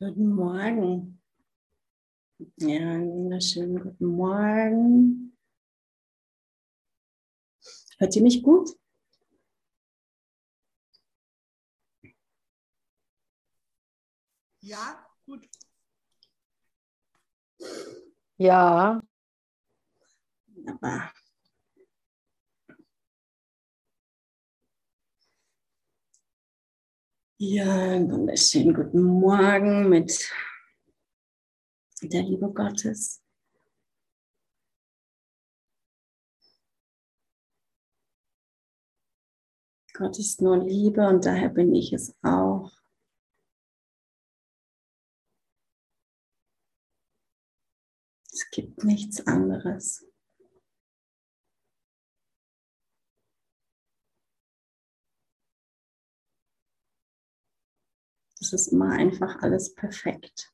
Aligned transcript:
Guten 0.00 0.34
Morgen. 0.34 1.20
Ja, 2.56 2.98
wunderschönen 3.00 3.80
guten 3.80 4.06
Morgen. 4.06 5.36
Hört 7.98 8.16
ihr 8.16 8.22
mich 8.22 8.42
gut? 8.42 8.70
Ja, 14.60 15.06
gut. 15.26 15.48
Ja. 18.36 19.00
Wunderbar. 20.48 21.12
Ja, 27.38 27.64
einen 27.64 28.12
wunderschönen 28.12 28.72
guten 28.74 29.02
Morgen 29.02 29.88
mit 29.88 30.30
der 32.00 32.22
Liebe 32.22 32.48
Gottes. 32.52 33.24
Gott 39.94 40.16
ist 40.20 40.40
nur 40.42 40.58
Liebe 40.58 41.08
und 41.08 41.26
daher 41.26 41.48
bin 41.48 41.74
ich 41.74 41.92
es 41.92 42.16
auch. 42.22 42.70
Es 48.30 48.48
gibt 48.52 48.84
nichts 48.84 49.26
anderes. 49.26 50.06
Es 58.44 58.52
ist 58.52 58.66
immer 58.74 58.90
einfach 58.90 59.40
alles 59.40 59.74
perfekt. 59.74 60.52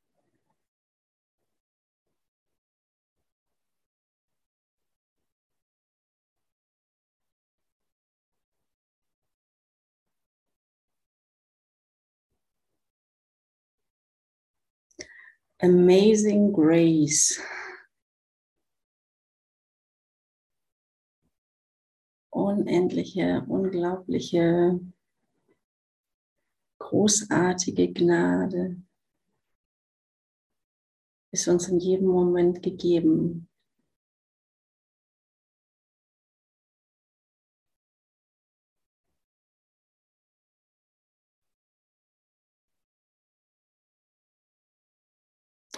Amazing 15.61 16.53
Grace. 16.53 17.41
Unendliche, 22.33 23.45
unglaubliche, 23.49 24.79
großartige 26.91 27.93
Gnade 27.93 28.83
ist 31.33 31.47
uns 31.47 31.69
in 31.69 31.79
jedem 31.79 32.09
Moment 32.09 32.65
gegeben. 32.65 33.49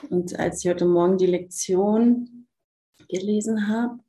Und 0.08 0.38
als 0.38 0.64
ich 0.64 0.70
heute 0.70 0.86
Morgen 0.86 1.18
die 1.18 1.27
Lektion 1.27 2.48
gelesen 3.10 3.68
habe, 3.68 4.02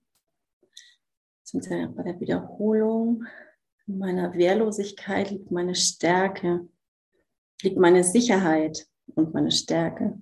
sind 1.43 1.69
wir 1.69 1.89
bei 1.89 2.03
der 2.03 2.19
Wiederholung 2.21 3.25
in 3.87 3.97
meiner 3.97 4.33
Wehrlosigkeit 4.33 5.31
liegt 5.31 5.51
meine 5.51 5.75
Stärke, 5.75 6.69
liegt 7.63 7.77
meine 7.77 8.03
Sicherheit 8.03 8.87
und 9.15 9.33
meine 9.33 9.51
Stärke. 9.51 10.19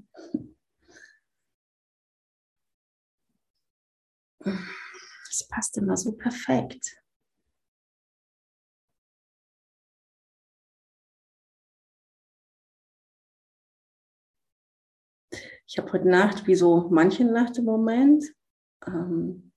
Es 5.29 5.47
passt 5.47 5.78
immer 5.78 5.97
so 5.97 6.13
perfekt. 6.13 6.97
Ich 15.68 15.78
habe 15.78 15.91
heute 15.94 16.09
Nacht, 16.09 16.47
wie 16.47 16.56
so 16.56 16.90
manche 16.90 17.24
Nacht 17.24 17.57
im 17.57 17.66
Moment, 17.66 18.25
ähm, 18.85 19.53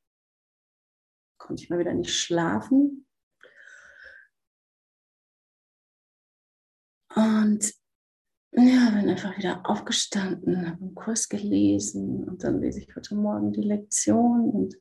konnte 1.38 1.62
ich 1.62 1.70
mal 1.70 1.78
wieder 1.80 1.92
nicht 1.92 2.14
schlafen. 2.14 3.03
Und 7.14 7.72
ja, 8.52 8.90
bin 8.90 9.08
einfach 9.08 9.36
wieder 9.36 9.62
aufgestanden, 9.64 10.68
habe 10.68 10.80
einen 10.80 10.94
Kurs 10.94 11.28
gelesen 11.28 12.24
und 12.24 12.44
dann 12.44 12.60
lese 12.60 12.80
ich 12.80 12.94
heute 12.94 13.14
Morgen 13.14 13.52
die 13.52 13.62
Lektion 13.62 14.50
und 14.50 14.76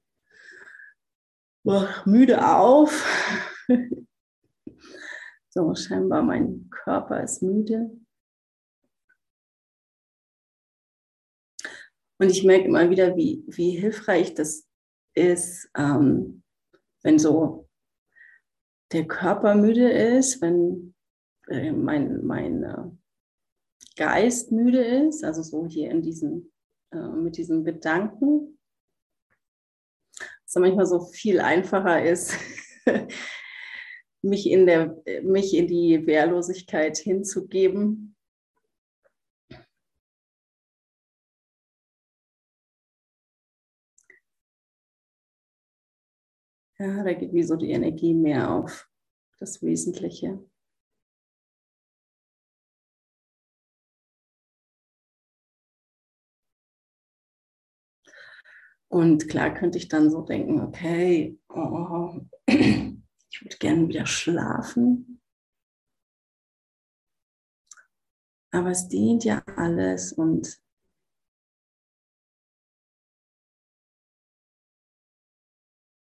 wach 1.63 2.05
müde 2.05 2.47
auf. 2.47 3.05
so, 5.49 5.73
scheinbar 5.75 6.21
mein 6.21 6.69
Körper 6.69 7.23
ist 7.23 7.41
müde. 7.41 7.89
Und 12.19 12.29
ich 12.29 12.43
merke 12.43 12.65
immer 12.65 12.89
wieder, 12.89 13.15
wie, 13.15 13.43
wie 13.47 13.71
hilfreich 13.71 14.33
das 14.33 14.67
ist, 15.15 15.69
ähm, 15.75 16.43
wenn 17.01 17.19
so 17.19 17.67
der 18.91 19.07
Körper 19.07 19.55
müde 19.55 19.91
ist, 19.91 20.41
wenn 20.41 20.92
äh, 21.47 21.71
mein, 21.71 22.25
mein 22.25 22.63
äh, 22.63 22.91
Geist 23.95 24.51
müde 24.51 24.83
ist, 25.07 25.23
also 25.23 25.43
so 25.43 25.67
hier 25.67 25.91
in 25.91 26.01
diesen, 26.01 26.51
äh, 26.91 27.07
mit 27.07 27.37
diesen 27.37 27.63
Gedanken, 27.63 28.57
dass 30.17 30.29
es 30.47 30.55
manchmal 30.55 30.85
so 30.85 30.99
viel 31.01 31.39
einfacher 31.39 32.03
ist, 32.03 32.33
mich 34.21 34.49
in, 34.49 34.65
der, 34.65 35.01
mich 35.21 35.53
in 35.53 35.67
die 35.67 36.05
Wehrlosigkeit 36.07 36.97
hinzugeben. 36.97 38.15
Ja, 46.79 47.03
da 47.03 47.13
geht 47.13 47.33
wie 47.33 47.43
so 47.43 47.55
die 47.55 47.71
Energie 47.71 48.13
mehr 48.13 48.51
auf 48.51 48.89
das 49.39 49.61
Wesentliche. 49.61 50.43
Und 58.93 59.27
klar 59.27 59.51
könnte 59.51 59.79
ich 59.79 59.87
dann 59.87 60.11
so 60.11 60.21
denken, 60.21 60.61
okay, 60.61 61.35
oh, 61.49 62.21
ich 62.45 63.41
würde 63.41 63.57
gerne 63.57 63.87
wieder 63.87 64.05
schlafen. 64.05 65.19
Aber 68.51 68.69
es 68.69 68.87
dient 68.89 69.23
ja 69.23 69.41
alles 69.55 70.13
und 70.13 70.61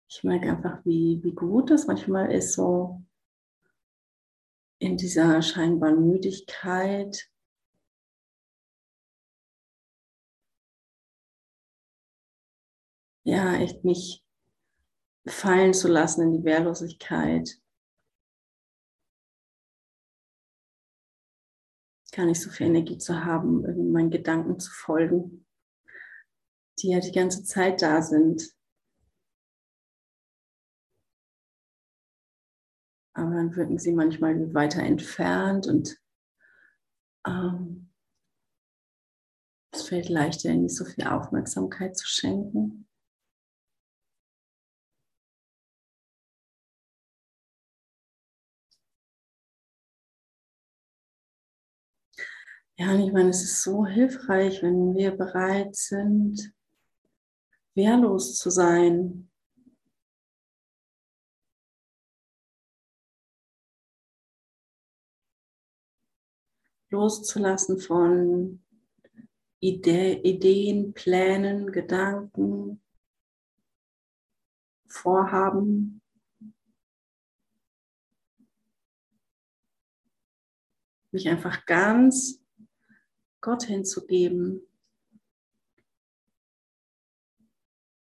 ich 0.09 0.25
merke 0.25 0.49
einfach, 0.49 0.83
wie, 0.87 1.23
wie 1.23 1.35
gut 1.35 1.71
das 1.71 1.87
manchmal 1.87 2.33
ist, 2.33 2.55
so 2.55 3.03
in 4.79 4.97
dieser 4.97 5.43
scheinbaren 5.43 6.09
Müdigkeit 6.09 7.31
ja, 13.29 13.57
echt 13.57 13.85
mich 13.85 14.25
fallen 15.27 15.75
zu 15.75 15.87
lassen 15.87 16.23
in 16.23 16.33
die 16.33 16.45
Wehrlosigkeit. 16.45 17.61
Gar 22.13 22.25
nicht 22.25 22.41
so 22.41 22.49
viel 22.49 22.69
Energie 22.69 22.97
zu 22.97 23.27
haben, 23.27 23.93
meinen 23.93 24.11
Gedanken 24.11 24.59
zu 24.59 24.71
folgen, 24.71 25.45
die 26.81 26.89
ja 26.89 27.01
die 27.01 27.13
ganze 27.13 27.45
Zeit 27.45 27.83
da 27.83 28.01
sind. 28.01 28.51
Aber 33.13 33.35
dann 33.35 33.55
wirken 33.55 33.79
sie 33.79 33.93
manchmal 33.93 34.55
weiter 34.55 34.83
entfernt 34.83 35.67
und 35.67 36.01
ähm, 37.27 37.91
es 39.71 39.83
fällt 39.83 40.09
leichter, 40.09 40.49
ihnen 40.49 40.63
nicht 40.63 40.77
so 40.77 40.87
viel 40.87 41.07
Aufmerksamkeit 41.07 41.95
zu 41.95 42.07
schenken. 42.07 42.88
Ja, 52.81 52.93
und 52.95 53.01
ich 53.01 53.13
meine, 53.13 53.31
es 53.31 53.43
ist 53.43 53.63
so 53.65 53.85
hilfreich, 53.87 54.63
wenn 54.63 54.95
wir 54.95 55.11
bereit 55.11 55.75
sind, 55.75 56.55
wehrlos 57.75 58.37
zu 58.37 58.51
sein. 58.51 59.29
Loszulassen 66.91 67.81
von 67.81 68.63
Ide 69.59 70.21
Ideen, 70.23 70.95
Plänen, 70.95 71.73
Gedanken, 71.73 72.81
Vorhaben. 74.87 76.01
Mich 81.11 81.29
einfach 81.29 81.67
ganz 81.67 82.38
Gott 83.41 83.65
hinzugeben. 83.65 84.63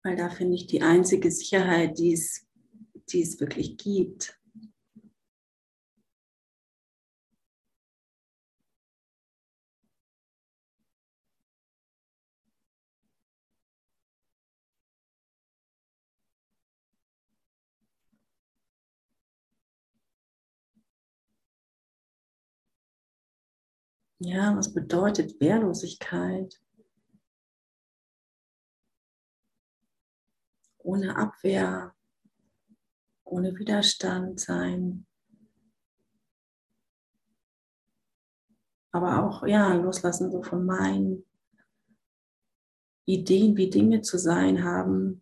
Weil 0.03 0.15
da 0.15 0.29
finde 0.29 0.55
ich 0.55 0.67
die 0.67 0.81
einzige 0.81 1.31
Sicherheit, 1.31 1.97
die 1.97 2.13
es, 2.13 2.47
wirklich 3.39 3.77
gibt. 3.77 4.39
Ja, 24.19 24.55
was 24.55 24.73
bedeutet 24.73 25.41
Wehrlosigkeit? 25.41 26.61
Ohne 30.77 31.17
Abwehr, 31.17 31.93
ohne 33.25 33.57
Widerstand 33.57 34.39
sein. 34.39 35.05
Aber 38.91 39.25
auch, 39.25 39.45
ja, 39.45 39.73
loslassen 39.73 40.31
so 40.31 40.41
von 40.41 40.65
meinen 40.65 41.25
Ideen, 43.03 43.57
wie 43.57 43.69
Dinge 43.69 44.01
zu 44.01 44.17
sein 44.17 44.63
haben. 44.63 45.21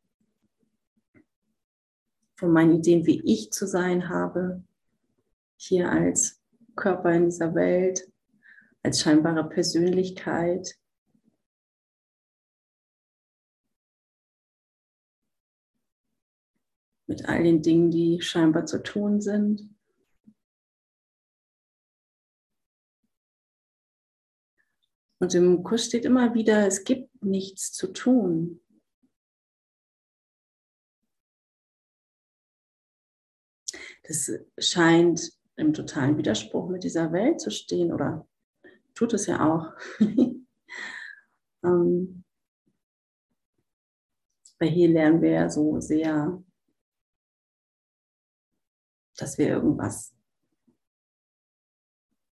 Von 2.35 2.51
meinen 2.51 2.75
Ideen, 2.75 3.07
wie 3.07 3.21
ich 3.25 3.51
zu 3.51 3.65
sein 3.65 4.07
habe. 4.09 4.63
Hier 5.57 5.89
als 5.89 6.39
Körper 6.75 7.13
in 7.13 7.25
dieser 7.25 7.55
Welt 7.55 8.12
als 8.83 8.99
scheinbare 9.01 9.47
Persönlichkeit. 9.47 10.77
Mit 17.07 17.25
all 17.27 17.43
den 17.43 17.61
Dingen, 17.61 17.91
die 17.91 18.21
scheinbar 18.21 18.65
zu 18.65 18.83
tun 18.83 19.21
sind. 19.21 19.73
Und 25.19 25.33
im 25.35 25.63
Kurs 25.63 25.85
steht 25.85 26.03
immer 26.03 26.33
wieder, 26.33 26.67
es 26.67 26.83
gibt 26.83 27.23
nichts 27.23 27.71
zu 27.71 27.93
tun. 27.93 28.59
Das 34.03 34.29
scheint 34.57 35.31
im 35.55 35.73
totalen 35.73 36.17
Widerspruch 36.17 36.67
mit 36.67 36.83
dieser 36.83 37.13
Welt 37.13 37.39
zu 37.39 37.51
stehen 37.51 37.93
oder 37.93 38.27
tut 38.93 39.13
es 39.13 39.27
ja 39.27 39.45
auch. 39.47 39.73
ähm, 41.63 42.23
weil 44.59 44.69
hier 44.69 44.89
lernen 44.89 45.21
wir 45.21 45.31
ja 45.31 45.49
so 45.49 45.79
sehr, 45.79 46.41
dass 49.17 49.37
wir 49.37 49.47
irgendwas 49.49 50.15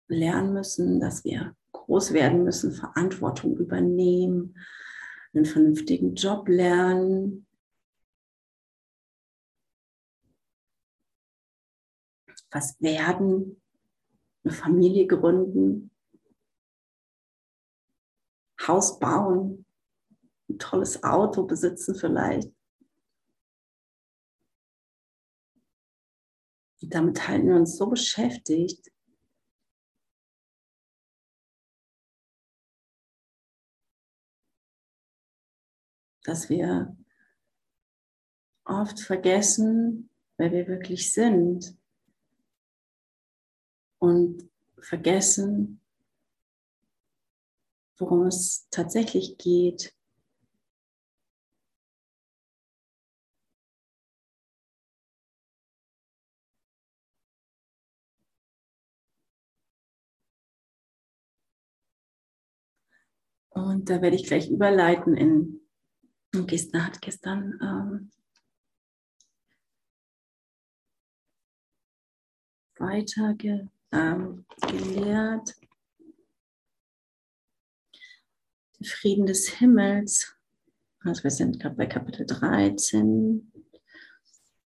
lernen 0.08 0.54
müssen, 0.54 1.00
dass 1.00 1.24
wir 1.24 1.56
groß 1.72 2.14
werden 2.14 2.44
müssen, 2.44 2.72
Verantwortung 2.72 3.58
übernehmen, 3.58 4.58
einen 5.34 5.46
vernünftigen 5.46 6.16
Job 6.16 6.48
lernen. 6.48 7.48
Was 12.52 12.80
werden, 12.80 13.62
eine 14.44 14.54
Familie 14.54 15.08
gründen, 15.08 15.93
Haus 18.68 19.00
bauen, 19.00 19.66
ein 20.50 20.60
tolles 20.60 21.04
Auto 21.04 21.44
besitzen 21.44 21.96
vielleicht. 21.96 22.52
Und 26.82 26.94
damit 26.94 27.28
halten 27.28 27.48
wir 27.48 27.56
uns 27.56 27.78
so 27.78 27.90
beschäftigt, 27.90 28.92
dass 36.24 36.50
wir 36.50 36.96
oft 38.66 39.00
vergessen, 39.00 40.10
wer 40.38 40.52
wir 40.52 40.68
wirklich 40.68 41.12
sind 41.12 41.78
und 44.00 44.50
vergessen, 44.80 45.83
worum 47.98 48.28
es 48.28 48.68
tatsächlich 48.70 49.38
geht. 49.38 49.94
Und 63.50 63.90
da 63.90 64.02
werde 64.02 64.16
ich 64.16 64.26
gleich 64.26 64.50
überleiten 64.50 65.16
in, 65.16 65.60
Gestern 66.34 66.88
hat 66.88 67.00
gestern 67.00 67.60
ähm, 67.62 68.12
weiter 72.80 73.36
ge, 73.36 73.68
ähm, 73.92 74.46
gelehrt. 74.62 75.54
Frieden 78.84 79.26
des 79.26 79.48
Himmels. 79.48 80.36
Also 81.02 81.24
wir 81.24 81.32
sind 81.32 81.60
gerade 81.60 81.76
bei 81.76 81.86
Kapitel 81.86 82.26
13, 82.26 83.52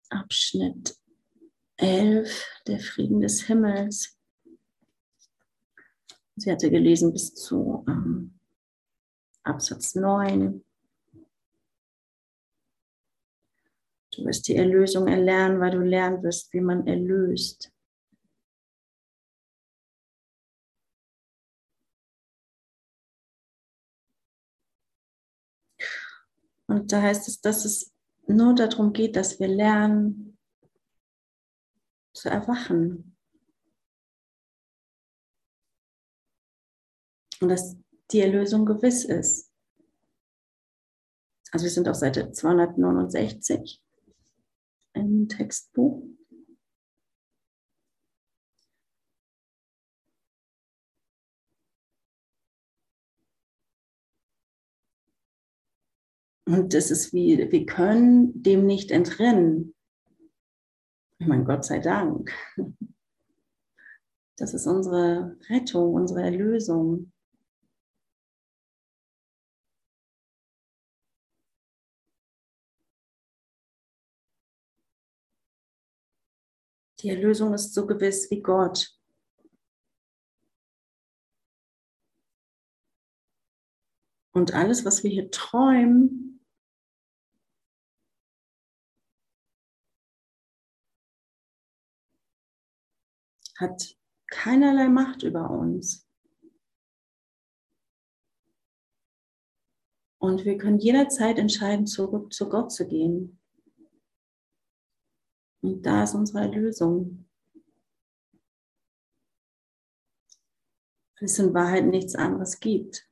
Abschnitt 0.10 0.98
11, 1.78 2.46
der 2.68 2.80
Frieden 2.80 3.22
des 3.22 3.44
Himmels. 3.44 4.18
Sie 6.36 6.52
hatte 6.52 6.70
gelesen 6.70 7.14
bis 7.14 7.34
zu 7.34 7.84
ähm, 7.88 8.40
Absatz 9.44 9.96
9. 9.96 10.64
Du 14.12 14.26
wirst 14.26 14.48
die 14.48 14.56
Erlösung 14.56 15.08
erlernen, 15.08 15.60
weil 15.60 15.72
du 15.72 15.80
lernen 15.80 16.24
wirst, 16.24 16.52
wie 16.54 16.62
man 16.62 16.86
erlöst. 16.88 17.72
Und 26.68 26.92
da 26.92 27.02
heißt 27.02 27.28
es, 27.28 27.42
dass 27.42 27.66
es 27.66 27.94
nur 28.28 28.54
darum 28.54 28.94
geht, 28.94 29.16
dass 29.16 29.40
wir 29.40 29.48
lernen 29.48 30.38
zu 32.14 32.30
erwachen. 32.30 33.18
Und 37.40 37.50
dass 37.50 37.78
die 38.12 38.20
Erlösung 38.20 38.66
gewiss 38.66 39.06
ist. 39.06 39.52
Also 41.52 41.64
wir 41.64 41.72
sind 41.72 41.88
auf 41.88 41.96
Seite 41.96 42.32
269 42.32 43.82
im 44.94 45.30
Textbuch. 45.30 46.17
Und 56.48 56.74
das 56.74 56.92
ist 56.92 57.12
wie, 57.12 57.38
wir 57.52 57.66
können 57.66 58.42
dem 58.42 58.66
nicht 58.66 58.90
entrinnen. 58.90 59.76
Ich 61.20 61.28
meine, 61.28 61.44
Gott 61.44 61.66
sei 61.66 61.80
Dank. 61.80 62.32
Das 64.38 64.54
ist 64.54 64.66
unsere 64.66 65.38
Rettung, 65.50 65.94
unsere 65.94 66.22
Erlösung. 66.22 67.12
Die 77.02 77.10
Erlösung 77.10 77.54
ist 77.54 77.74
so 77.74 77.86
gewiss 77.86 78.32
wie 78.32 78.42
Gott. 78.42 78.98
Und 84.32 84.54
alles, 84.54 84.86
was 84.86 85.04
wir 85.04 85.12
hier 85.12 85.30
träumen, 85.30 86.37
hat 93.58 93.98
keinerlei 94.28 94.88
Macht 94.88 95.24
über 95.24 95.50
uns. 95.50 96.08
Und 100.20 100.46
wir 100.46 100.58
können 100.58 100.80
jederzeit 100.80 101.38
entscheiden, 101.38 101.88
zurück 101.88 102.34
zu 102.34 102.50
Gott 102.50 102.72
zu 102.72 102.88
gehen. 102.88 103.40
Und 105.62 105.86
da 105.86 106.04
ist 106.04 106.16
unsere 106.16 106.42
Erlösung. 106.42 107.28
Es 111.20 111.40
in 111.40 111.54
Wahrheit 111.54 111.86
nichts 111.86 112.16
anderes 112.16 112.60
gibt. 112.60 113.07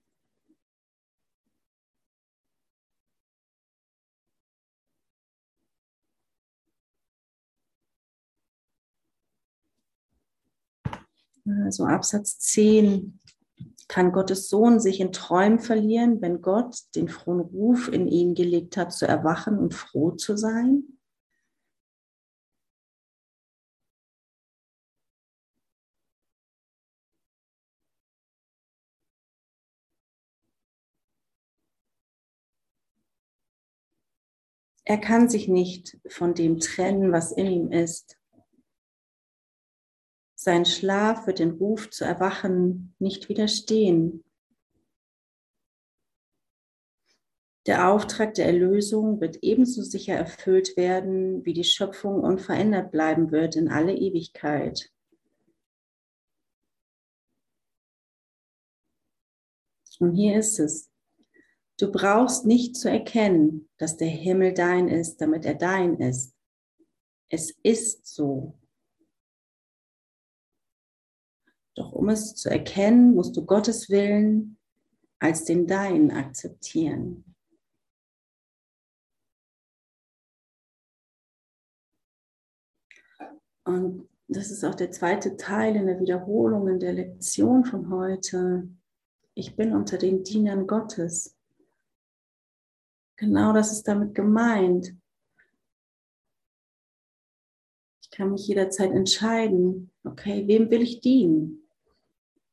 Also 11.45 11.85
Absatz 11.85 12.39
10 12.39 13.19
kann 13.87 14.11
Gottes 14.11 14.49
Sohn 14.49 14.79
sich 14.79 14.99
in 14.99 15.11
Träumen 15.11 15.59
verlieren, 15.59 16.21
wenn 16.21 16.41
Gott 16.41 16.75
den 16.95 17.07
frohen 17.07 17.39
Ruf 17.39 17.87
in 17.87 18.07
ihn 18.07 18.33
gelegt 18.33 18.77
hat, 18.77 18.91
zu 18.91 19.07
erwachen 19.07 19.59
und 19.59 19.75
froh 19.75 20.11
zu 20.11 20.37
sein? 20.37 20.95
Er 34.87 34.99
kann 34.99 35.29
sich 35.29 35.47
nicht 35.47 35.97
von 36.07 36.35
dem 36.35 36.59
trennen, 36.59 37.11
was 37.11 37.31
in 37.31 37.47
ihm 37.47 37.71
ist. 37.71 38.17
Sein 40.45 40.65
Schlaf 40.65 41.25
wird 41.25 41.39
den 41.39 41.49
Ruf 41.49 41.89
zu 41.89 42.05
erwachen 42.05 42.93
nicht 42.99 43.29
widerstehen. 43.29 44.23
Der 47.65 47.89
Auftrag 47.89 48.35
der 48.35 48.45
Erlösung 48.45 49.19
wird 49.19 49.37
ebenso 49.41 49.81
sicher 49.81 50.13
erfüllt 50.13 50.77
werden, 50.77 51.43
wie 51.45 51.53
die 51.53 51.63
Schöpfung 51.63 52.19
unverändert 52.19 52.91
bleiben 52.91 53.31
wird 53.31 53.55
in 53.55 53.69
alle 53.69 53.95
Ewigkeit. 53.95 54.93
Und 59.97 60.13
hier 60.13 60.37
ist 60.37 60.59
es. 60.59 60.91
Du 61.79 61.91
brauchst 61.91 62.45
nicht 62.45 62.75
zu 62.75 62.87
erkennen, 62.87 63.67
dass 63.79 63.97
der 63.97 64.09
Himmel 64.09 64.53
dein 64.53 64.89
ist, 64.89 65.17
damit 65.17 65.43
er 65.43 65.55
dein 65.55 65.99
ist. 65.99 66.35
Es 67.29 67.49
ist 67.63 68.05
so. 68.05 68.59
Doch 71.75 71.91
um 71.91 72.09
es 72.09 72.35
zu 72.35 72.49
erkennen, 72.49 73.13
musst 73.13 73.35
du 73.35 73.45
Gottes 73.45 73.89
Willen 73.89 74.57
als 75.19 75.43
den 75.43 75.67
Deinen 75.67 76.11
akzeptieren. 76.11 77.35
Und 83.65 84.07
das 84.27 84.51
ist 84.51 84.63
auch 84.63 84.75
der 84.75 84.91
zweite 84.91 85.37
Teil 85.37 85.75
in 85.75 85.87
der 85.87 85.99
Wiederholung 85.99 86.67
in 86.67 86.79
der 86.79 86.93
Lektion 86.93 87.65
von 87.65 87.89
heute. 87.89 88.69
Ich 89.33 89.55
bin 89.55 89.73
unter 89.73 89.97
den 89.97 90.23
Dienern 90.23 90.65
Gottes. 90.65 91.35
Genau 93.17 93.53
das 93.53 93.71
ist 93.71 93.87
damit 93.87 94.13
gemeint. 94.13 94.95
Ich 98.01 98.11
kann 98.11 98.31
mich 98.31 98.47
jederzeit 98.47 98.91
entscheiden, 98.91 99.91
okay, 100.03 100.47
wem 100.47 100.69
will 100.69 100.81
ich 100.81 101.01
dienen? 101.01 101.64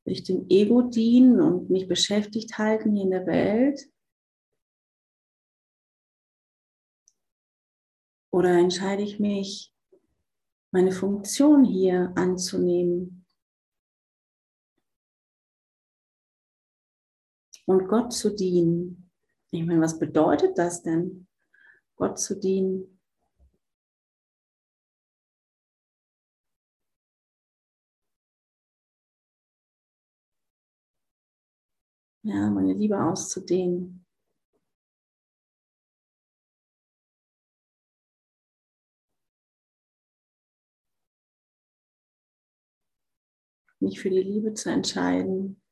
Will 0.05 0.13
ich 0.13 0.23
dem 0.23 0.47
Ego 0.49 0.81
dienen 0.81 1.39
und 1.39 1.69
mich 1.69 1.87
beschäftigt 1.87 2.57
halten 2.57 2.93
hier 2.93 3.03
in 3.03 3.11
der 3.11 3.25
Welt? 3.25 3.89
Oder 8.31 8.57
entscheide 8.57 9.03
ich 9.03 9.19
mich, 9.19 9.73
meine 10.71 10.91
Funktion 10.91 11.63
hier 11.63 12.11
anzunehmen 12.15 13.25
und 17.65 17.87
Gott 17.87 18.11
zu 18.11 18.35
dienen? 18.35 19.11
Ich 19.51 19.63
meine, 19.63 19.81
was 19.81 19.99
bedeutet 19.99 20.57
das 20.57 20.81
denn, 20.81 21.27
Gott 21.95 22.19
zu 22.19 22.39
dienen? 22.39 22.92
Ja, 32.23 32.49
meine 32.49 32.73
Liebe 32.73 33.01
auszudehnen. 33.01 34.05
Mich 43.79 43.99
für 43.99 44.09
die 44.09 44.23
Liebe 44.23 44.53
zu 44.53 44.71
entscheiden. 44.71 45.62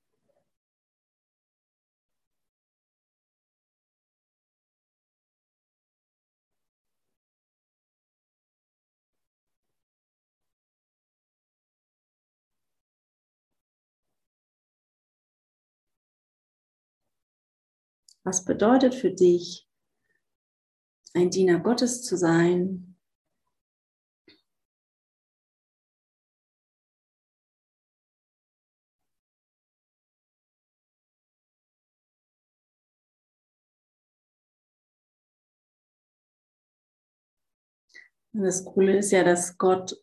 Was 18.23 18.45
bedeutet 18.45 18.93
für 18.93 19.11
dich, 19.11 19.67
ein 21.13 21.29
Diener 21.29 21.59
Gottes 21.59 22.03
zu 22.03 22.15
sein? 22.15 22.95
Und 38.33 38.43
das 38.43 38.63
Coole 38.63 38.97
ist 38.97 39.11
ja, 39.11 39.23
dass 39.23 39.57
Gott 39.57 39.97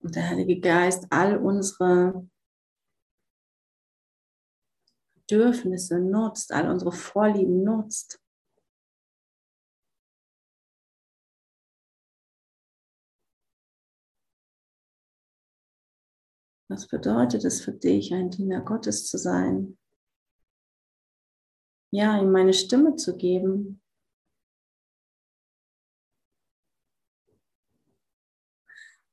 und 0.00 0.14
der 0.14 0.28
Heilige 0.28 0.60
Geist 0.60 1.06
all 1.10 1.38
unsere 1.38 2.28
Bedürfnisse 5.26 5.98
nutzt, 5.98 6.52
all 6.52 6.70
unsere 6.70 6.92
Vorlieben 6.92 7.64
nutzt. 7.64 8.20
Was 16.68 16.88
bedeutet 16.88 17.44
es 17.44 17.60
für 17.60 17.72
dich, 17.72 18.12
ein 18.12 18.30
Diener 18.30 18.60
Gottes 18.60 19.08
zu 19.08 19.18
sein? 19.18 19.78
Ja, 21.92 22.20
ihm 22.20 22.32
meine 22.32 22.52
Stimme 22.52 22.96
zu 22.96 23.16
geben. 23.16 23.80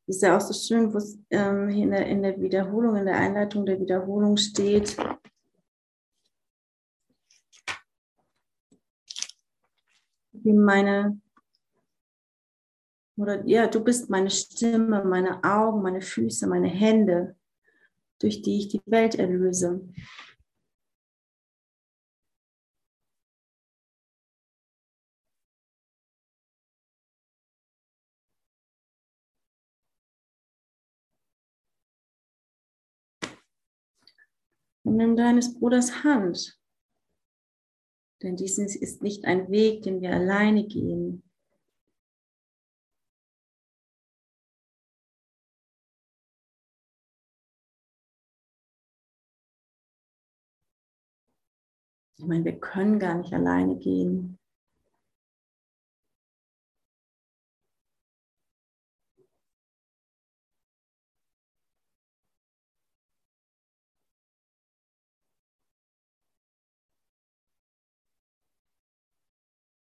Das 0.07 0.15
ist 0.17 0.23
ja 0.23 0.35
auch 0.35 0.41
so 0.41 0.53
schön, 0.53 0.91
wo 0.91 0.97
es 0.97 1.19
ähm, 1.29 1.69
in, 1.69 1.91
der, 1.91 2.07
in 2.07 2.23
der 2.23 2.41
Wiederholung, 2.41 2.95
in 2.95 3.05
der 3.05 3.17
Einleitung 3.17 3.65
der 3.65 3.79
Wiederholung 3.79 4.35
steht, 4.35 4.97
wie 10.43 10.53
meine, 10.53 11.19
oder 13.17 13.45
ja, 13.45 13.67
du 13.67 13.83
bist 13.83 14.09
meine 14.09 14.29
Stimme, 14.29 15.03
meine 15.03 15.43
Augen, 15.43 15.81
meine 15.81 16.01
Füße, 16.01 16.47
meine 16.47 16.69
Hände, 16.69 17.35
durch 18.19 18.41
die 18.41 18.59
ich 18.59 18.67
die 18.69 18.81
Welt 18.85 19.15
erlöse. 19.15 19.87
Und 34.83 34.97
nimm 34.97 35.15
deines 35.15 35.53
Bruders 35.59 36.03
Hand 36.03 36.60
denn 38.23 38.35
dies 38.35 38.57
ist 38.57 39.01
nicht 39.01 39.25
ein 39.25 39.49
Weg, 39.49 39.83
den 39.83 40.01
wir 40.01 40.11
alleine 40.11 40.65
gehen. 40.65 41.23
Ich 52.17 52.27
meine, 52.27 52.45
wir 52.45 52.59
können 52.59 52.99
gar 52.99 53.15
nicht 53.15 53.33
alleine 53.33 53.77
gehen. 53.77 54.37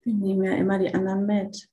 Wir 0.04 0.14
nehmen 0.14 0.42
ja 0.42 0.54
immer 0.54 0.78
die 0.78 0.92
anderen 0.92 1.26
mit. 1.26 1.68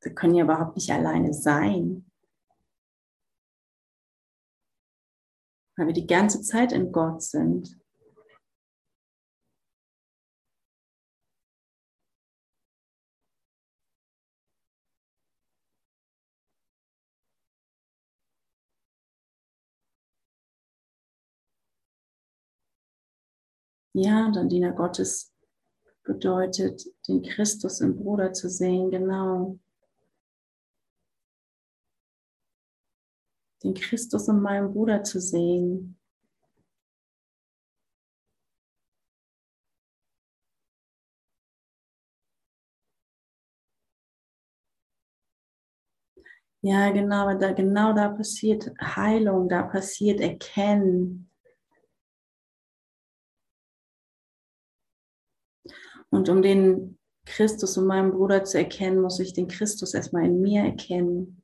Wir 0.00 0.14
können 0.14 0.34
ja 0.34 0.44
überhaupt 0.44 0.76
nicht 0.76 0.90
alleine 0.90 1.34
sein. 1.34 2.10
Weil 5.76 5.86
wir 5.86 5.94
die 5.94 6.06
ganze 6.06 6.40
Zeit 6.40 6.72
in 6.72 6.90
Gott 6.90 7.22
sind. 7.22 7.81
Ja, 23.94 24.30
dann 24.30 24.48
Diener 24.48 24.72
Gottes 24.72 25.32
bedeutet, 26.04 26.84
den 27.08 27.22
Christus 27.22 27.80
im 27.80 27.96
Bruder 27.96 28.32
zu 28.32 28.48
sehen, 28.48 28.90
genau. 28.90 29.58
Den 33.62 33.74
Christus 33.74 34.28
in 34.28 34.40
meinem 34.40 34.72
Bruder 34.72 35.02
zu 35.04 35.20
sehen. 35.20 35.98
Ja, 46.64 46.90
genau, 46.92 47.36
da, 47.38 47.52
genau 47.52 47.92
da 47.92 48.08
passiert 48.10 48.70
Heilung, 48.80 49.48
da 49.48 49.62
passiert 49.64 50.20
Erkennen. 50.20 51.31
Und 56.12 56.28
um 56.28 56.42
den 56.42 56.98
Christus 57.24 57.78
in 57.78 57.86
meinem 57.86 58.12
Bruder 58.12 58.44
zu 58.44 58.58
erkennen, 58.58 59.00
muss 59.00 59.18
ich 59.18 59.32
den 59.32 59.48
Christus 59.48 59.94
erstmal 59.94 60.26
in 60.26 60.42
mir 60.42 60.62
erkennen. 60.62 61.42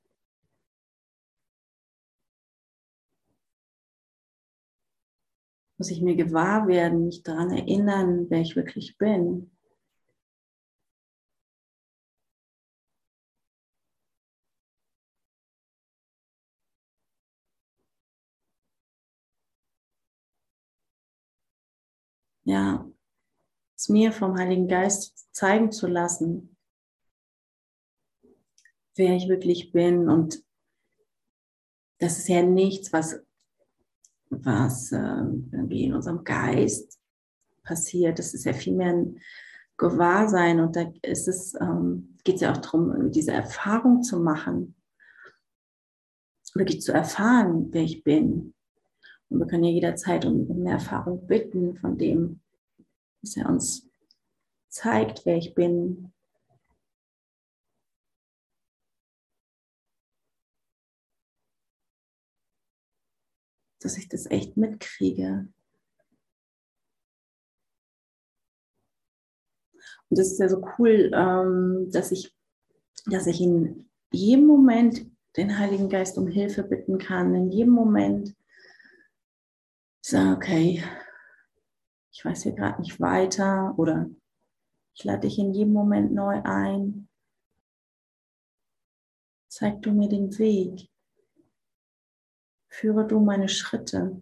Muss 5.79 5.91
ich 5.91 6.03
mir 6.03 6.17
gewahr 6.17 6.69
werden, 6.69 7.07
mich 7.07 7.23
daran 7.23 7.51
erinnern, 7.51 8.27
wer 8.29 8.41
ich 8.43 8.57
wirklich 8.57 8.99
bin. 8.99 9.51
Ja, 22.45 22.88
es 23.79 23.89
mir 23.89 24.11
vom 24.13 24.37
Heiligen 24.37 24.67
Geist 24.67 25.33
zeigen 25.33 25.71
zu 25.71 25.87
lassen, 25.87 26.57
wer 28.97 29.15
ich 29.15 29.29
wirklich 29.29 29.71
bin. 29.71 30.09
Und 30.09 30.43
das 31.99 32.19
ist 32.19 32.29
ja 32.29 32.43
nichts, 32.43 32.93
was, 32.93 33.21
was 34.31 34.91
äh, 34.91 34.97
irgendwie 34.99 35.85
in 35.85 35.95
unserem 35.95 36.25
Geist 36.25 36.99
passiert. 37.63 38.19
Das 38.19 38.35
ist 38.35 38.45
ja 38.45 38.53
vielmehr 38.53 38.95
ein 38.95 39.21
Gewahrsein. 39.77 40.59
Und 40.59 40.75
da 40.75 40.93
ist 41.03 41.29
es, 41.29 41.55
ähm, 41.61 42.19
geht 42.25 42.37
es 42.37 42.41
ja 42.41 42.53
auch 42.53 42.57
darum, 42.57 43.13
diese 43.13 43.33
Erfahrung 43.33 44.03
zu 44.03 44.19
machen. 44.19 44.75
Wirklich 46.55 46.81
zu 46.81 46.93
erfahren, 46.93 47.69
wer 47.71 47.83
ich 47.83 48.03
bin. 48.03 48.55
Und 49.29 49.39
wir 49.39 49.47
können 49.47 49.65
ja 49.65 49.71
jederzeit 49.71 50.25
um, 50.25 50.51
um 50.51 50.61
eine 50.63 50.71
Erfahrung 50.73 51.29
bitten 51.29 51.77
von 51.77 51.97
dem, 51.97 52.41
dass 53.29 53.37
er 53.37 53.49
uns 53.49 53.89
zeigt, 54.69 55.27
wer 55.27 55.37
ich 55.37 55.55
bin. 55.55 56.13
Dass 63.81 63.97
ich 63.97 64.09
das 64.09 64.27
echt 64.27 64.57
mitkriege. 64.57 65.53
Und 70.11 70.19
das 70.19 70.33
ist 70.33 70.41
ja 70.41 70.49
so 70.49 70.65
cool, 70.79 71.11
ähm, 71.15 71.91
dass 71.93 72.13
ich, 72.13 72.35
dass 73.07 73.27
ich 73.27 73.41
in 73.41 73.91
jedem 74.11 74.47
Moment 74.47 75.07
den 75.37 75.59
Heiligen 75.59 75.91
Geist 75.91 76.17
um 76.17 76.27
Hilfe 76.27 76.63
bitten 76.63 76.99
kann, 76.99 77.35
in 77.35 77.51
jedem 77.51 77.73
Moment 77.73 78.35
sage, 80.01 80.35
okay, 80.35 80.83
ich 82.19 82.25
weiß 82.25 82.43
hier 82.43 82.53
gerade 82.53 82.83
nicht 82.83 82.99
weiter 82.99 83.79
oder 83.79 84.11
ich 84.93 85.05
lade 85.05 85.21
dich 85.21 85.39
in 85.39 85.55
jedem 85.55 85.73
Moment 85.73 86.13
neu 86.13 86.43
ein. 86.43 87.09
Zeig 89.47 89.83
du 89.83 89.93
mir 89.93 90.09
den 90.09 90.37
Weg. 90.37 90.91
Führe 92.67 93.07
du 93.07 93.21
meine 93.21 93.49
Schritte. 93.49 94.21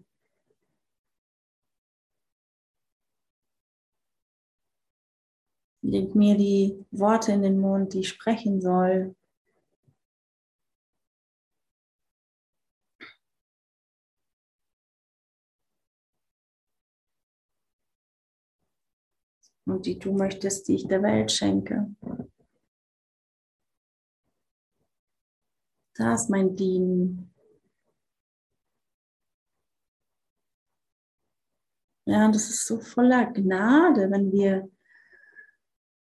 Leg 5.80 6.14
mir 6.14 6.36
die 6.36 6.84
Worte 6.90 7.32
in 7.32 7.40
den 7.40 7.58
Mund, 7.58 7.94
die 7.94 8.00
ich 8.00 8.10
sprechen 8.10 8.60
soll. 8.60 9.16
Und 19.66 19.84
die 19.86 19.98
du 19.98 20.12
möchtest, 20.12 20.68
die 20.68 20.76
ich 20.76 20.88
der 20.88 21.02
Welt 21.02 21.30
schenke. 21.30 21.94
Da 25.94 26.14
ist 26.14 26.30
mein 26.30 26.54
Dienen. 26.56 27.32
Ja, 32.04 32.30
das 32.30 32.48
ist 32.50 32.66
so 32.66 32.78
voller 32.78 33.26
Gnade, 33.26 34.10
wenn 34.10 34.30
wir 34.30 34.70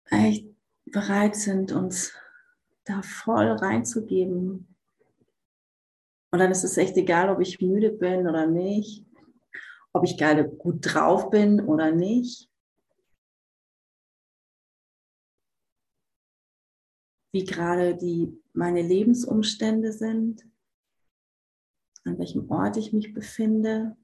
echt 0.09 0.47
bereit 0.85 1.35
sind, 1.35 1.71
uns 1.71 2.13
da 2.85 3.01
voll 3.03 3.47
reinzugeben. 3.47 4.75
Und 6.31 6.39
dann 6.39 6.51
ist 6.51 6.63
es 6.63 6.77
echt 6.77 6.97
egal, 6.97 7.29
ob 7.29 7.39
ich 7.39 7.61
müde 7.61 7.91
bin 7.91 8.27
oder 8.27 8.47
nicht, 8.47 9.05
ob 9.93 10.03
ich 10.05 10.17
gerade 10.17 10.49
gut 10.49 10.79
drauf 10.81 11.29
bin 11.29 11.61
oder 11.61 11.91
nicht. 11.91 12.50
Wie 17.31 17.45
gerade 17.45 17.95
die, 17.95 18.37
meine 18.53 18.81
Lebensumstände 18.81 19.93
sind, 19.93 20.45
an 22.03 22.17
welchem 22.17 22.49
Ort 22.49 22.77
ich 22.77 22.93
mich 22.93 23.13
befinde. 23.13 23.95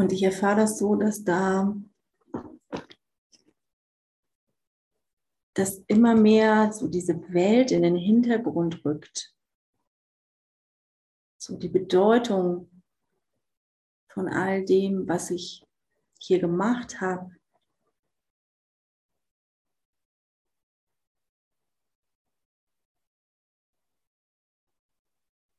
Und 0.00 0.12
ich 0.12 0.22
erfahre 0.22 0.62
das 0.62 0.78
so, 0.78 0.94
dass 0.94 1.24
da 1.24 1.76
dass 5.52 5.84
immer 5.88 6.14
mehr 6.14 6.72
so 6.72 6.88
diese 6.88 7.20
Welt 7.34 7.70
in 7.70 7.82
den 7.82 7.96
Hintergrund 7.96 8.82
rückt. 8.82 9.36
So 11.36 11.58
die 11.58 11.68
Bedeutung 11.68 12.82
von 14.08 14.28
all 14.28 14.64
dem, 14.64 15.06
was 15.06 15.30
ich 15.30 15.66
hier 16.18 16.38
gemacht 16.38 17.02
habe. 17.02 17.36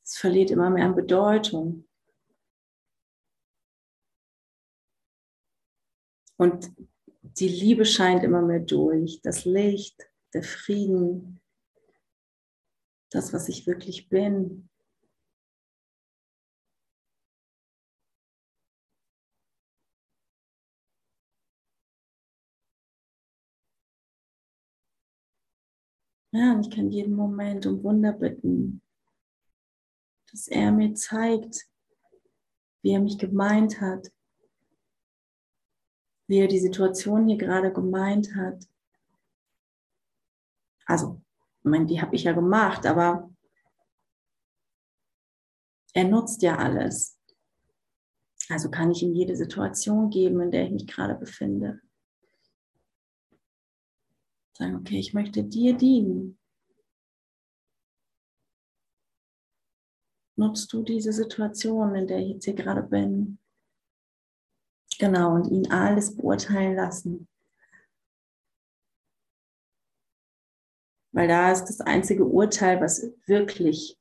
Es 0.04 0.18
verliert 0.18 0.50
immer 0.50 0.72
mehr 0.72 0.86
an 0.86 0.96
Bedeutung. 0.96 1.88
Und 6.42 6.74
die 7.22 7.48
Liebe 7.48 7.86
scheint 7.86 8.24
immer 8.24 8.42
mehr 8.42 8.62
durch, 8.62 9.22
das 9.22 9.46
Licht, 9.46 10.10
der 10.34 10.42
Frieden, 10.42 11.40
das, 13.12 13.32
was 13.32 13.48
ich 13.48 13.68
wirklich 13.68 14.10
bin. 14.10 14.68
Ja, 26.32 26.54
und 26.54 26.66
ich 26.66 26.76
kann 26.76 26.90
jeden 26.90 27.14
Moment 27.14 27.68
um 27.68 27.84
Wunder 27.84 28.14
bitten, 28.14 28.82
dass 30.32 30.48
er 30.48 30.72
mir 30.72 30.96
zeigt, 30.96 31.70
wie 32.82 32.94
er 32.94 33.00
mich 33.00 33.20
gemeint 33.20 33.80
hat, 33.80 34.12
wie 36.32 36.40
er 36.40 36.48
die 36.48 36.60
Situation 36.60 37.28
hier 37.28 37.38
gerade 37.38 37.74
gemeint 37.74 38.34
hat. 38.36 38.66
Also, 40.86 41.22
ich 41.58 41.70
meine, 41.70 41.86
die 41.86 42.02
habe 42.02 42.16
ich 42.16 42.24
ja 42.24 42.32
gemacht, 42.32 42.86
aber 42.86 43.30
er 45.94 46.06
nutzt 46.06 46.42
ja 46.42 46.58
alles. 46.58 47.20
Also 48.48 48.72
kann 48.72 48.92
ich 48.92 49.04
ihm 49.04 49.14
jede 49.14 49.36
Situation 49.36 50.10
geben, 50.10 50.40
in 50.40 50.52
der 50.52 50.68
ich 50.68 50.72
mich 50.72 50.88
gerade 50.88 51.16
befinde. 51.16 51.82
Sagen, 54.54 54.78
okay, 54.78 55.00
ich 55.00 55.14
möchte 55.14 55.44
dir 55.44 55.76
dienen. 55.76 56.40
Nutzt 60.38 60.72
du 60.72 60.82
diese 60.82 61.12
Situation, 61.12 61.94
in 61.94 62.08
der 62.08 62.20
ich 62.20 62.30
jetzt 62.30 62.46
hier 62.46 62.56
gerade 62.56 62.84
bin? 62.84 63.41
Genau, 65.00 65.34
und 65.36 65.48
ihn 65.52 65.70
alles 65.72 66.16
beurteilen 66.16 66.76
lassen. 66.76 67.28
Weil 71.14 71.28
da 71.28 71.52
ist 71.52 71.66
das 71.66 71.82
einzige 71.82 72.26
Urteil, 72.26 72.80
was 72.82 73.06
wirklich 73.26 73.98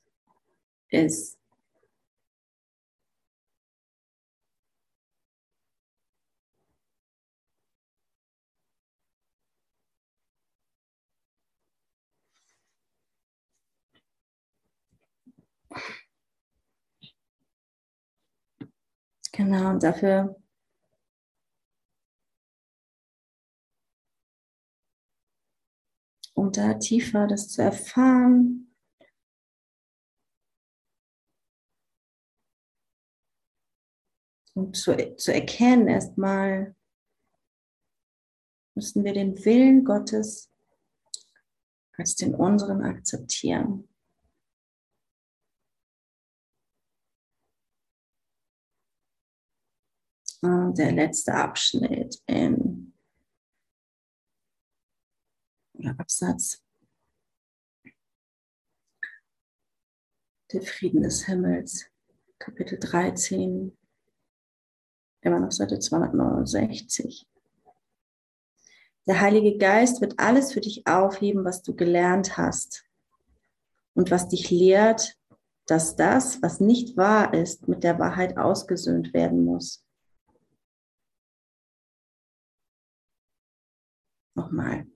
ist. 0.90 1.38
Genau, 19.32 19.70
und 19.70 19.82
dafür 19.82 20.36
um 26.40 26.50
da 26.52 26.72
tiefer 26.72 27.26
das 27.26 27.50
zu 27.50 27.60
erfahren. 27.60 28.74
Und 34.54 34.74
zu, 34.74 35.16
zu 35.16 35.34
erkennen 35.34 35.86
erstmal, 35.86 36.74
müssen 38.74 39.04
wir 39.04 39.12
den 39.12 39.44
Willen 39.44 39.84
Gottes 39.84 40.50
als 41.98 42.16
den 42.16 42.34
unseren 42.34 42.82
akzeptieren. 42.84 43.86
Und 50.40 50.78
der 50.78 50.92
letzte 50.92 51.34
Abschnitt 51.34 52.22
in 52.26 52.69
oder 55.80 55.94
Absatz. 55.98 56.62
Der 60.52 60.62
Frieden 60.62 61.02
des 61.02 61.26
Himmels, 61.26 61.86
Kapitel 62.38 62.78
13, 62.78 63.76
immer 65.22 65.40
noch 65.40 65.52
Seite 65.52 65.78
269. 65.78 67.26
Der 69.06 69.20
Heilige 69.20 69.58
Geist 69.58 70.00
wird 70.00 70.18
alles 70.18 70.52
für 70.52 70.60
dich 70.60 70.86
aufheben, 70.86 71.44
was 71.44 71.62
du 71.62 71.74
gelernt 71.74 72.36
hast 72.36 72.84
und 73.94 74.10
was 74.10 74.28
dich 74.28 74.50
lehrt, 74.50 75.18
dass 75.66 75.96
das, 75.96 76.42
was 76.42 76.60
nicht 76.60 76.96
wahr 76.96 77.32
ist, 77.32 77.68
mit 77.68 77.84
der 77.84 77.98
Wahrheit 77.98 78.36
ausgesöhnt 78.36 79.14
werden 79.14 79.44
muss. 79.44 79.84
Nochmal. 84.34 84.86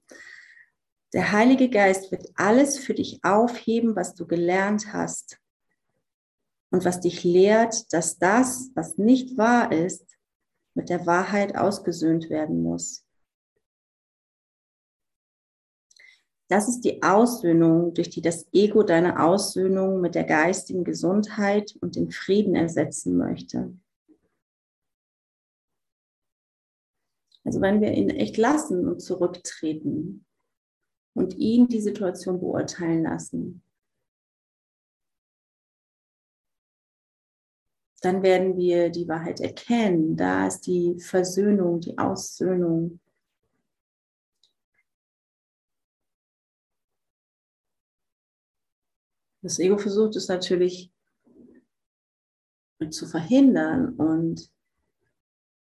Der 1.15 1.31
Heilige 1.31 1.71
Geist 1.71 2.11
wird 2.11 2.27
alles 2.35 2.77
für 2.77 2.93
dich 2.93 3.21
aufheben, 3.23 3.95
was 3.95 4.15
du 4.15 4.27
gelernt 4.27 4.93
hast 4.93 5.41
und 6.73 6.85
was 6.85 6.99
dich 6.99 7.23
lehrt, 7.23 7.93
dass 7.93 8.19
das, 8.19 8.73
was 8.75 8.99
nicht 8.99 9.39
wahr 9.39 9.71
ist, 9.71 10.05
mit 10.75 10.89
der 10.89 11.07
Wahrheit 11.07 11.57
ausgesöhnt 11.57 12.31
werden 12.31 12.65
muss. 12.65 13.07
Das 16.49 16.69
ist 16.69 16.81
die 16.81 17.01
Aussöhnung, 17.05 17.95
durch 17.95 18.11
die 18.11 18.21
das 18.21 18.53
Ego 18.53 18.83
deine 18.83 19.23
Aussöhnung 19.23 20.01
mit 20.01 20.17
der 20.17 20.25
geistigen 20.25 20.83
Gesundheit 20.83 21.77
und 21.81 21.95
dem 21.95 22.11
Frieden 22.11 22.57
ersetzen 22.57 23.17
möchte. 23.17 23.73
Also 27.45 27.61
wenn 27.61 27.81
wir 27.81 27.93
ihn 27.93 28.11
echt 28.11 28.37
lassen 28.37 28.89
und 28.89 29.01
zurücktreten, 29.01 30.27
und 31.15 31.35
ihn 31.37 31.69
die 31.69 31.81
Situation 31.81 32.41
beurteilen 32.41 33.05
lassen. 33.05 33.63
Dann 38.03 38.23
werden 38.23 38.59
wir 38.59 38.91
die 38.91 39.09
Wahrheit 39.09 39.41
erkennen. 39.41 40.15
Da 40.17 40.47
ist 40.47 40.67
die 40.67 41.01
Versöhnung, 41.01 41.81
die 41.81 41.97
Aussöhnung. 41.97 43.01
Das 49.41 49.59
Ego 49.59 49.79
versucht 49.79 50.17
es 50.17 50.29
natürlich 50.29 50.93
zu 52.91 53.07
verhindern 53.07 53.95
und 53.95 54.51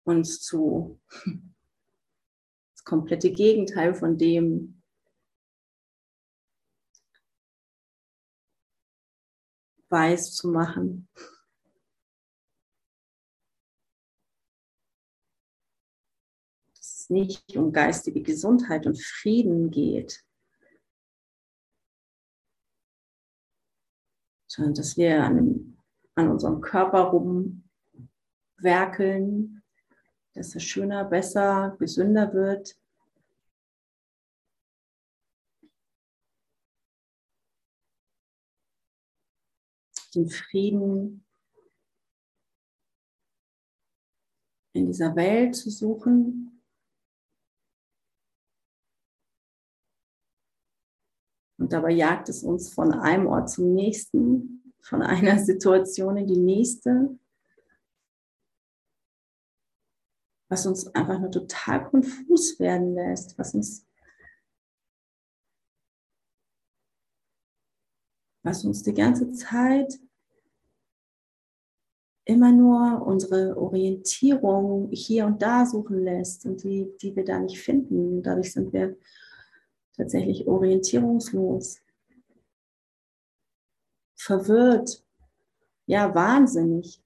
uns 0.04 0.40
zu 0.40 1.00
das 2.72 2.84
komplette 2.84 3.32
Gegenteil 3.32 3.94
von 3.94 4.18
dem 4.18 4.79
weiß 9.90 10.34
zu 10.34 10.48
machen. 10.48 11.08
Dass 16.74 17.00
es 17.00 17.10
nicht 17.10 17.56
um 17.56 17.72
geistige 17.72 18.22
Gesundheit 18.22 18.86
und 18.86 19.02
Frieden 19.02 19.70
geht, 19.70 20.24
sondern 24.46 24.74
dass 24.74 24.96
wir 24.96 25.22
an, 25.22 25.76
an 26.16 26.30
unserem 26.30 26.60
Körper 26.60 27.12
rumwerkeln, 28.58 29.62
dass 30.34 30.54
es 30.54 30.62
schöner, 30.64 31.04
besser, 31.04 31.76
gesünder 31.78 32.32
wird. 32.32 32.79
Den 40.14 40.28
Frieden 40.28 41.24
in 44.72 44.86
dieser 44.86 45.14
Welt 45.16 45.56
zu 45.56 45.70
suchen. 45.70 46.62
Und 51.58 51.72
dabei 51.72 51.90
jagt 51.90 52.28
es 52.28 52.42
uns 52.42 52.72
von 52.72 52.92
einem 52.92 53.26
Ort 53.26 53.50
zum 53.50 53.74
nächsten, 53.74 54.74
von 54.80 55.02
einer 55.02 55.38
Situation 55.44 56.16
in 56.16 56.26
die 56.26 56.38
nächste, 56.38 57.18
was 60.48 60.66
uns 60.66 60.86
einfach 60.94 61.20
nur 61.20 61.30
total 61.30 61.88
konfus 61.88 62.58
werden 62.58 62.94
lässt, 62.94 63.38
was 63.38 63.54
uns 63.54 63.86
was 68.42 68.64
uns 68.64 68.82
die 68.82 68.94
ganze 68.94 69.32
Zeit 69.32 70.00
immer 72.24 72.52
nur 72.52 73.04
unsere 73.06 73.56
Orientierung 73.56 74.88
hier 74.92 75.26
und 75.26 75.42
da 75.42 75.66
suchen 75.66 76.04
lässt 76.04 76.46
und 76.46 76.62
die, 76.62 76.88
die 77.02 77.14
wir 77.16 77.24
da 77.24 77.38
nicht 77.38 77.60
finden. 77.60 78.22
Dadurch 78.22 78.52
sind 78.52 78.72
wir 78.72 78.96
tatsächlich 79.96 80.46
orientierungslos, 80.46 81.80
verwirrt, 84.16 85.04
ja, 85.86 86.14
wahnsinnig. 86.14 87.02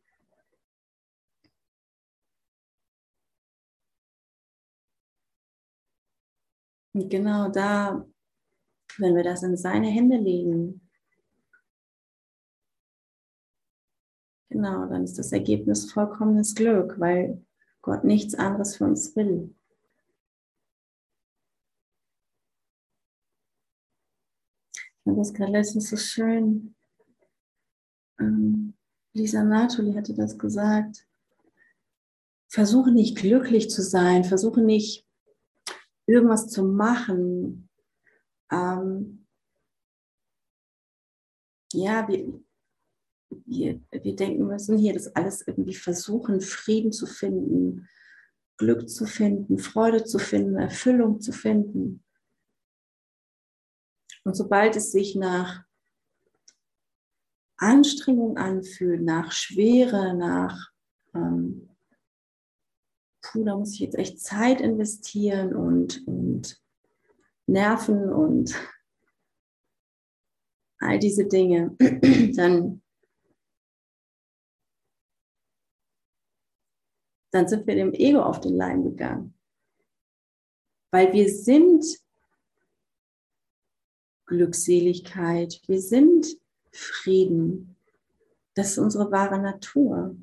Und 6.93 7.09
genau 7.09 7.49
da, 7.49 8.07
wenn 8.99 9.17
wir 9.17 9.25
das 9.25 9.43
in 9.43 9.57
seine 9.57 9.89
Hände 9.89 10.17
legen, 10.17 10.84
Genau, 14.55 14.87
dann 14.87 15.03
ist 15.03 15.19
das 15.19 15.33
Ergebnis 15.33 15.91
vollkommenes 15.91 16.55
Glück, 16.55 17.01
weil 17.01 17.45
Gott 17.83 18.05
nichts 18.05 18.37
anderes 18.37 18.77
für 18.77 18.85
uns 18.85 19.17
will. 19.17 19.53
fand 25.03 25.19
das 25.19 25.35
gerade 25.35 25.51
letztens 25.51 25.91
so 25.91 25.97
schön. 25.97 26.77
Ähm, 28.21 28.75
Lisa 29.13 29.43
Natoli 29.43 29.93
hatte 29.95 30.15
das 30.15 30.39
gesagt. 30.39 31.05
Versuche 32.47 32.93
nicht 32.93 33.19
glücklich 33.19 33.71
zu 33.71 33.83
sein, 33.83 34.23
versuche 34.23 34.61
nicht 34.61 35.05
irgendwas 36.07 36.47
zu 36.47 36.63
machen. 36.63 37.69
Ähm, 38.53 39.27
ja, 41.73 42.07
wir, 42.07 42.44
wir, 43.45 43.81
wir 43.91 44.17
denken, 44.17 44.47
müssen 44.47 44.79
hier 44.79 44.95
das 44.95 45.15
alles 45.15 45.47
irgendwie 45.47 45.75
versuchen, 45.75 46.41
Frieden 46.41 46.93
zu 46.93 47.07
finden, 47.07 47.89
Glück 48.57 48.89
zu 48.89 49.07
finden, 49.07 49.59
Freude 49.59 50.05
zu 50.05 50.19
finden, 50.19 50.57
Erfüllung 50.57 51.21
zu 51.21 51.33
finden. 51.33 52.05
Und 54.25 54.35
sobald 54.35 54.77
es 54.77 54.93
sich 54.93 55.15
nach 55.17 55.65
Anstrengung 57.57 58.37
anfühlt, 58.37 59.03
nach 59.03 59.33
Schwere, 59.33 60.15
nach, 60.17 60.71
ähm, 61.15 61.69
puh, 63.23 63.45
da 63.45 63.57
muss 63.57 63.75
ich 63.75 63.81
jetzt 63.81 63.97
echt 63.97 64.21
Zeit 64.21 64.61
investieren 64.61 65.55
und, 65.55 66.07
und 66.07 66.61
Nerven 67.47 68.11
und 68.11 68.55
all 70.79 70.99
diese 70.99 71.27
Dinge, 71.27 71.77
dann, 72.37 72.83
dann 77.35 77.49
sind 77.49 77.67
wir 77.67 77.75
dem 77.75 77.93
Ego 77.93 78.23
auf 78.23 78.39
den 78.39 78.55
Leim 78.55 78.85
gegangen. 78.85 79.37
Weil 80.93 81.13
wir 81.13 81.29
sind 81.29 81.85
Glückseligkeit, 84.27 85.61
wir 85.67 85.81
sind 85.81 86.29
Frieden. 86.71 87.77
Das 88.55 88.71
ist 88.71 88.79
unsere 88.79 89.11
wahre 89.11 89.41
Natur. 89.41 90.17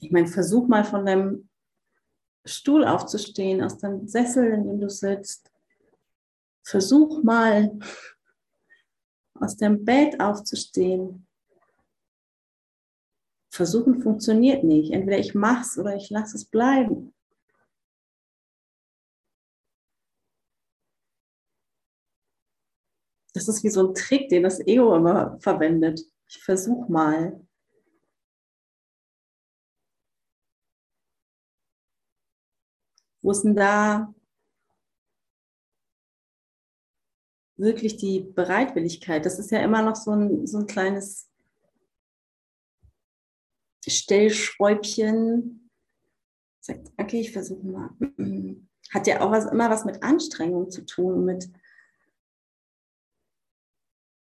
Ich 0.00 0.10
meine, 0.10 0.28
versuch 0.28 0.68
mal 0.68 0.84
von 0.84 1.04
deinem 1.04 1.50
Stuhl 2.46 2.82
aufzustehen, 2.82 3.62
aus 3.62 3.76
deinem 3.76 4.08
Sessel, 4.08 4.52
in 4.52 4.66
dem 4.66 4.80
du 4.80 4.88
sitzt. 4.88 5.52
Versuch 6.62 7.22
mal 7.22 7.78
aus 9.40 9.56
dem 9.56 9.84
Bett 9.84 10.20
aufzustehen. 10.20 11.26
Versuchen 13.50 14.02
funktioniert 14.02 14.64
nicht. 14.64 14.92
Entweder 14.92 15.18
ich 15.18 15.34
mache 15.34 15.62
es 15.62 15.78
oder 15.78 15.96
ich 15.96 16.10
lasse 16.10 16.36
es 16.36 16.44
bleiben. 16.44 17.14
Das 23.34 23.48
ist 23.48 23.62
wie 23.62 23.70
so 23.70 23.88
ein 23.88 23.94
Trick, 23.94 24.28
den 24.28 24.42
das 24.42 24.60
Ego 24.60 24.96
immer 24.96 25.38
verwendet. 25.40 26.00
Ich 26.26 26.42
versuche 26.42 26.90
mal. 26.90 27.40
Wo 33.22 33.30
ist 33.30 33.42
denn 33.42 33.54
da 33.54 34.14
wirklich 37.58 37.96
die 37.96 38.20
Bereitwilligkeit? 38.20 39.26
Das 39.26 39.38
ist 39.38 39.50
ja 39.50 39.60
immer 39.60 39.82
noch 39.82 39.96
so 39.96 40.12
ein, 40.12 40.46
so 40.46 40.58
ein 40.58 40.66
kleines 40.66 41.28
Stellschräubchen. 43.86 45.70
Okay, 46.96 47.20
ich 47.20 47.32
versuche 47.32 47.66
mal. 47.66 47.90
Hat 48.90 49.06
ja 49.06 49.20
auch 49.20 49.30
was, 49.30 49.46
immer 49.46 49.68
was 49.68 49.84
mit 49.84 50.02
Anstrengung 50.02 50.70
zu 50.70 50.86
tun, 50.86 51.24
mit 51.24 51.50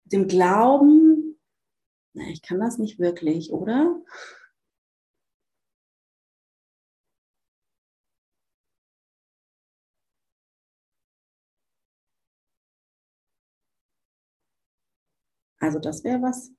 dem 0.05 0.27
Glauben, 0.27 1.39
na, 2.13 2.23
ich 2.29 2.41
kann 2.41 2.59
das 2.59 2.77
nicht 2.77 2.99
wirklich, 2.99 3.51
oder? 3.51 4.01
Also 15.61 15.77
das 15.77 16.03
wäre 16.03 16.23
was, 16.23 16.51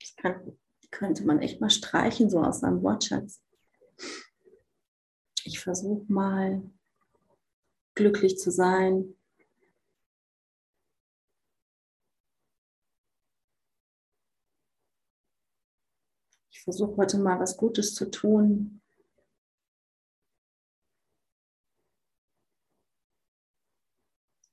das 0.00 0.14
kann, 0.16 0.58
könnte 0.90 1.24
man 1.24 1.40
echt 1.40 1.62
mal 1.62 1.70
streichen, 1.70 2.28
so 2.28 2.42
aus 2.42 2.60
seinem 2.60 2.82
Wortschatz. 2.82 3.40
Ich 5.44 5.60
versuche 5.60 6.04
mal 6.12 6.62
glücklich 7.94 8.36
zu 8.36 8.50
sein, 8.50 9.16
ich 16.50 16.62
versuche 16.62 16.98
heute 16.98 17.18
mal 17.18 17.40
was 17.40 17.56
Gutes 17.56 17.94
zu 17.94 18.10
tun. 18.10 18.82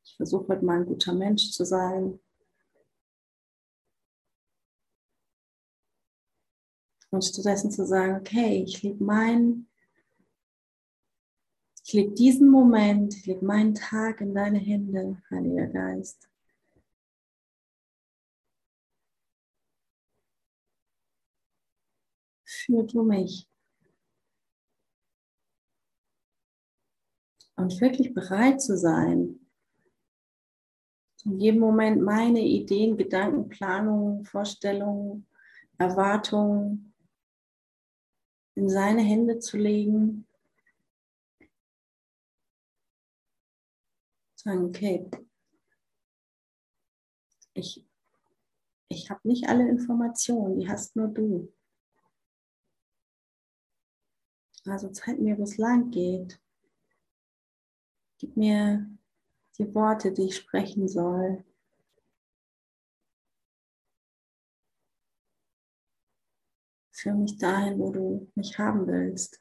Ich 0.06 0.16
versuche 0.16 0.48
heute 0.48 0.64
mal 0.64 0.80
ein 0.80 0.86
guter 0.86 1.14
Mensch 1.14 1.52
zu 1.52 1.66
sein. 1.66 2.22
Und 7.10 7.24
stattdessen 7.24 7.72
zu 7.72 7.86
sagen, 7.86 8.18
okay, 8.18 8.64
ich 8.64 8.84
lege 8.84 9.04
meinen, 9.04 9.70
ich 11.86 11.94
lege 11.94 12.12
diesen 12.12 12.50
Moment, 12.50 13.16
ich 13.16 13.26
lege 13.26 13.46
meinen 13.46 13.74
Tag 13.74 14.20
in 14.20 14.36
deine 14.36 14.60
Hände, 14.60 15.22
Heiliger 15.32 15.68
Geist. 15.68 16.30
Führ 22.46 22.84
du 22.84 23.04
mich. 23.04 23.48
Und 27.56 27.80
wirklich 27.80 28.14
bereit 28.14 28.62
zu 28.62 28.78
sein, 28.78 29.40
in 31.24 31.40
jedem 31.40 31.62
Moment 31.62 32.02
meine 32.02 32.42
Ideen, 32.42 32.98
Gedanken, 32.98 33.50
Planungen, 33.50 34.26
Vorstellungen, 34.26 35.26
Erwartungen 35.78 36.94
in 38.58 38.70
seine 38.70 39.04
Hände 39.04 39.38
zu 39.38 39.56
legen. 39.56 40.28
Sagen, 44.36 44.66
okay, 44.66 45.08
ich, 47.54 47.86
ich 48.90 49.12
habe 49.12 49.28
nicht 49.28 49.48
alle 49.48 49.70
Informationen, 49.70 50.60
die 50.60 50.68
hast 50.68 50.96
nur 50.96 51.08
du. 51.08 51.54
Also 54.66 54.90
zeig 54.90 55.20
mir, 55.20 55.38
wo 55.38 55.44
es 55.44 55.58
lang 55.58 55.92
geht. 55.92 56.42
Gib 58.18 58.36
mir 58.36 58.90
die 59.60 59.74
Worte, 59.76 60.12
die 60.12 60.26
ich 60.26 60.36
sprechen 60.36 60.88
soll. 60.88 61.46
Führ 66.98 67.14
mich 67.14 67.38
dahin, 67.38 67.80
wo 67.80 67.92
du 67.92 68.28
mich 68.36 68.58
haben 68.58 68.88
willst. 68.88 69.40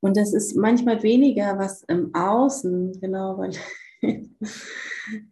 Und 0.00 0.16
das 0.16 0.34
ist 0.34 0.54
manchmal 0.54 1.02
weniger 1.02 1.58
was 1.58 1.82
im 1.84 2.14
Außen, 2.14 3.00
genau, 3.00 3.38
weil 3.38 3.52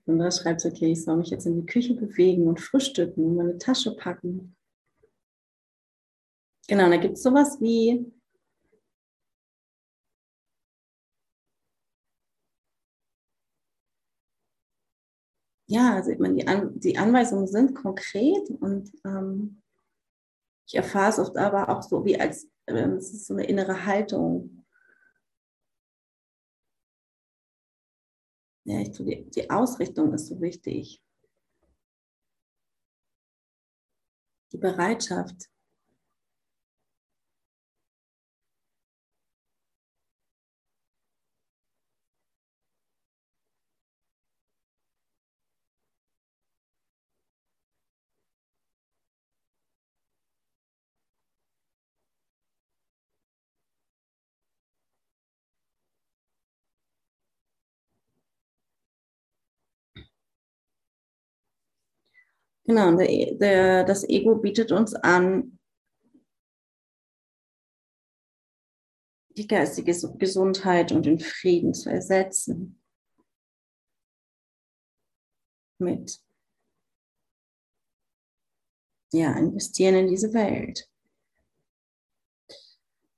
und 0.07 0.18
da 0.18 0.31
schreibt 0.31 0.64
okay, 0.64 0.92
ich 0.92 1.05
soll 1.05 1.18
mich 1.18 1.31
jetzt 1.31 1.47
in 1.47 1.61
die 1.61 1.66
Küche 1.66 1.95
bewegen 1.95 2.49
und 2.49 2.61
frühstücken 2.61 3.25
und 3.25 3.37
meine 3.37 3.59
Tasche 3.59 3.95
packen. 3.95 4.57
Genau, 6.72 6.88
da 6.88 6.96
gibt 6.96 7.18
es 7.18 7.22
sowas 7.22 7.61
wie 7.61 8.11
ja, 15.66 15.96
also 15.96 16.12
ich 16.12 16.18
meine, 16.18 16.37
die, 16.37 16.46
An 16.48 16.80
die 16.80 16.96
Anweisungen 16.96 17.46
sind 17.46 17.74
konkret 17.74 18.48
und 18.62 18.90
ähm, 19.04 19.62
ich 20.66 20.74
erfahre 20.76 21.11
es 21.11 21.18
oft 21.18 21.37
aber 21.37 21.68
auch 21.68 21.82
so 21.82 22.06
wie 22.06 22.18
als, 22.18 22.48
äh, 22.64 22.72
es 22.96 23.12
ist 23.12 23.26
so 23.26 23.35
eine 23.35 23.44
innere 23.44 23.85
Haltung. 23.85 24.64
Ja, 28.64 28.80
ich 28.80 28.92
tue 28.92 29.04
die, 29.04 29.28
die 29.28 29.50
Ausrichtung 29.50 30.14
ist 30.14 30.28
so 30.28 30.40
wichtig. 30.40 31.02
Die 34.52 34.56
Bereitschaft. 34.58 35.52
Genau, 62.64 62.96
der, 62.96 63.35
der, 63.35 63.85
das 63.85 64.09
Ego 64.09 64.37
bietet 64.37 64.70
uns 64.70 64.94
an, 64.94 65.59
die 69.37 69.46
geistige 69.46 69.92
Gesundheit 70.18 70.92
und 70.92 71.07
den 71.07 71.18
Frieden 71.18 71.75
zu 71.75 71.90
ersetzen 71.90 72.83
mit 75.79 76.22
ja, 79.12 79.33
investieren 79.37 79.94
in 79.96 80.09
diese 80.09 80.33
Welt. 80.33 80.88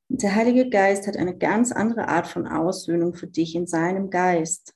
Der 0.09 0.35
Heilige 0.35 0.68
Geist 0.68 1.07
hat 1.07 1.16
eine 1.16 1.37
ganz 1.37 1.72
andere 1.72 2.09
Art 2.09 2.26
von 2.26 2.46
Aussöhnung 2.46 3.14
für 3.14 3.26
dich 3.26 3.54
in 3.54 3.66
seinem 3.66 4.11
Geist. 4.11 4.73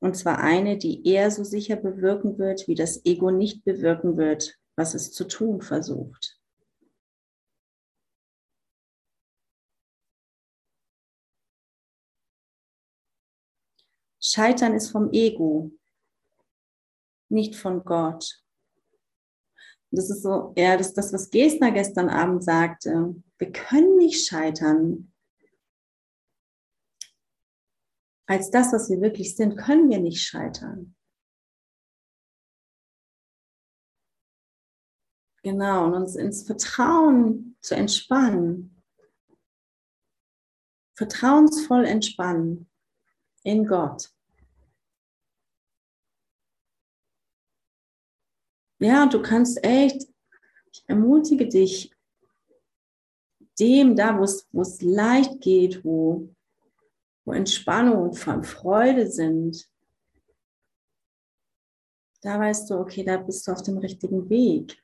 Und 0.00 0.16
zwar 0.16 0.38
eine, 0.38 0.78
die 0.78 1.06
er 1.06 1.30
so 1.30 1.44
sicher 1.44 1.76
bewirken 1.76 2.38
wird, 2.38 2.66
wie 2.66 2.74
das 2.74 3.04
Ego 3.04 3.30
nicht 3.30 3.64
bewirken 3.64 4.16
wird, 4.16 4.58
was 4.74 4.94
es 4.94 5.12
zu 5.12 5.24
tun 5.24 5.60
versucht. 5.60 6.40
Scheitern 14.22 14.74
ist 14.74 14.90
vom 14.90 15.10
Ego, 15.12 15.72
nicht 17.28 17.56
von 17.56 17.84
Gott. 17.84 18.42
Das 19.90 20.08
ist 20.08 20.22
so, 20.22 20.52
ja, 20.56 20.76
das 20.76 20.88
ist 20.88 20.98
das, 20.98 21.12
was 21.12 21.30
Gesner 21.30 21.72
gestern 21.72 22.08
Abend 22.08 22.44
sagte. 22.44 23.16
Wir 23.38 23.52
können 23.52 23.96
nicht 23.96 24.26
scheitern. 24.26 25.09
Als 28.30 28.48
das, 28.48 28.72
was 28.72 28.88
wir 28.88 29.00
wirklich 29.00 29.34
sind, 29.34 29.56
können 29.56 29.90
wir 29.90 29.98
nicht 29.98 30.22
scheitern. 30.22 30.94
Genau, 35.42 35.86
und 35.86 35.94
uns 35.94 36.14
ins 36.14 36.44
Vertrauen 36.46 37.56
zu 37.60 37.74
entspannen. 37.74 38.80
Vertrauensvoll 40.96 41.84
entspannen 41.84 42.70
in 43.42 43.66
Gott. 43.66 44.14
Ja, 48.78 49.06
du 49.06 49.20
kannst 49.22 49.64
echt, 49.64 50.06
ich 50.72 50.84
ermutige 50.86 51.48
dich, 51.48 51.92
dem 53.58 53.96
da, 53.96 54.16
wo 54.16 54.60
es, 54.62 54.82
leicht 54.82 55.40
geht, 55.40 55.84
wo, 55.84 56.32
wo 57.24 57.32
Entspannung 57.32 58.10
und 58.10 58.16
Freude 58.44 59.10
sind, 59.10 59.68
da 62.22 62.38
weißt 62.38 62.68
du, 62.70 62.74
okay, 62.74 63.04
da 63.04 63.16
bist 63.16 63.46
du 63.46 63.52
auf 63.52 63.62
dem 63.62 63.78
richtigen 63.78 64.28
Weg. 64.28 64.82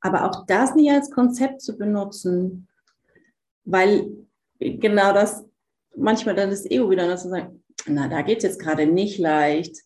Aber 0.00 0.24
auch 0.24 0.46
das 0.46 0.74
nicht 0.74 0.90
als 0.90 1.10
Konzept 1.10 1.62
zu 1.62 1.76
benutzen, 1.76 2.68
weil 3.64 4.26
genau 4.58 5.12
das 5.12 5.44
manchmal 5.96 6.34
dann 6.34 6.50
das 6.50 6.66
Ego 6.66 6.90
wieder 6.90 7.08
das 7.08 7.22
zu 7.22 7.30
sagen, 7.30 7.64
na, 7.86 8.08
da 8.08 8.22
geht 8.22 8.38
es 8.38 8.44
jetzt 8.44 8.60
gerade 8.60 8.86
nicht 8.86 9.18
leicht. 9.18 9.82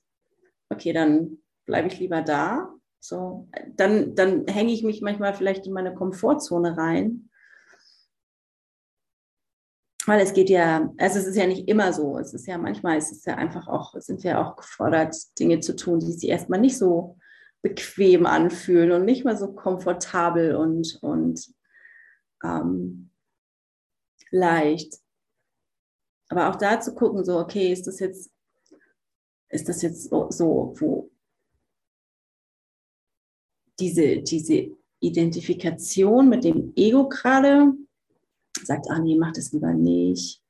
Okay, 0.68 0.92
dann 0.92 1.38
bleibe 1.64 1.88
ich 1.88 1.98
lieber 1.98 2.22
da. 2.22 2.79
So, 3.00 3.48
dann, 3.76 4.14
dann 4.14 4.46
hänge 4.46 4.72
ich 4.72 4.84
mich 4.84 5.00
manchmal 5.00 5.32
vielleicht 5.34 5.66
in 5.66 5.72
meine 5.72 5.94
Komfortzone 5.94 6.76
rein. 6.76 7.30
Weil 10.06 10.20
es 10.20 10.34
geht 10.34 10.50
ja, 10.50 10.92
also 10.98 11.18
es 11.18 11.26
ist 11.26 11.36
ja 11.36 11.46
nicht 11.46 11.66
immer 11.68 11.92
so. 11.92 12.18
Es 12.18 12.34
ist 12.34 12.46
ja 12.46 12.58
manchmal, 12.58 12.98
es 12.98 13.10
ist 13.10 13.26
ja 13.26 13.36
einfach 13.36 13.68
auch, 13.68 13.94
sind 14.00 14.22
wir 14.22 14.38
auch 14.38 14.56
gefordert, 14.56 15.16
Dinge 15.38 15.60
zu 15.60 15.76
tun, 15.76 16.00
die 16.00 16.12
sich 16.12 16.28
erstmal 16.28 16.60
nicht 16.60 16.76
so 16.76 17.16
bequem 17.62 18.26
anfühlen 18.26 18.92
und 18.92 19.04
nicht 19.04 19.24
mal 19.24 19.36
so 19.36 19.52
komfortabel 19.52 20.54
und, 20.56 20.98
und 21.02 21.54
ähm, 22.42 23.10
leicht. 24.30 24.98
Aber 26.28 26.48
auch 26.48 26.56
da 26.56 26.80
zu 26.80 26.94
gucken, 26.94 27.24
so, 27.24 27.38
okay, 27.38 27.72
ist 27.72 27.86
das 27.86 27.98
jetzt, 27.98 28.30
ist 29.48 29.68
das 29.68 29.82
jetzt 29.82 30.08
so, 30.08 30.30
so 30.30 30.74
wo 30.78 31.09
diese, 33.80 34.22
diese 34.22 34.76
Identifikation 35.00 36.28
mit 36.28 36.44
dem 36.44 36.72
Ego 36.76 37.08
gerade 37.08 37.72
sagt, 38.62 38.86
ah 38.90 38.98
nee, 38.98 39.16
mach 39.16 39.32
das 39.32 39.52
lieber 39.52 39.72
nicht. 39.72 40.42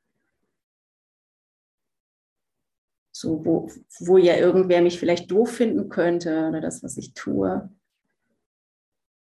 So, 3.12 3.44
wo, 3.44 3.70
wo 4.00 4.16
ja 4.16 4.36
irgendwer 4.36 4.80
mich 4.82 4.98
vielleicht 4.98 5.30
doof 5.30 5.50
finden 5.50 5.88
könnte 5.88 6.48
oder 6.48 6.60
das, 6.60 6.82
was 6.82 6.96
ich 6.96 7.12
tue, 7.12 7.70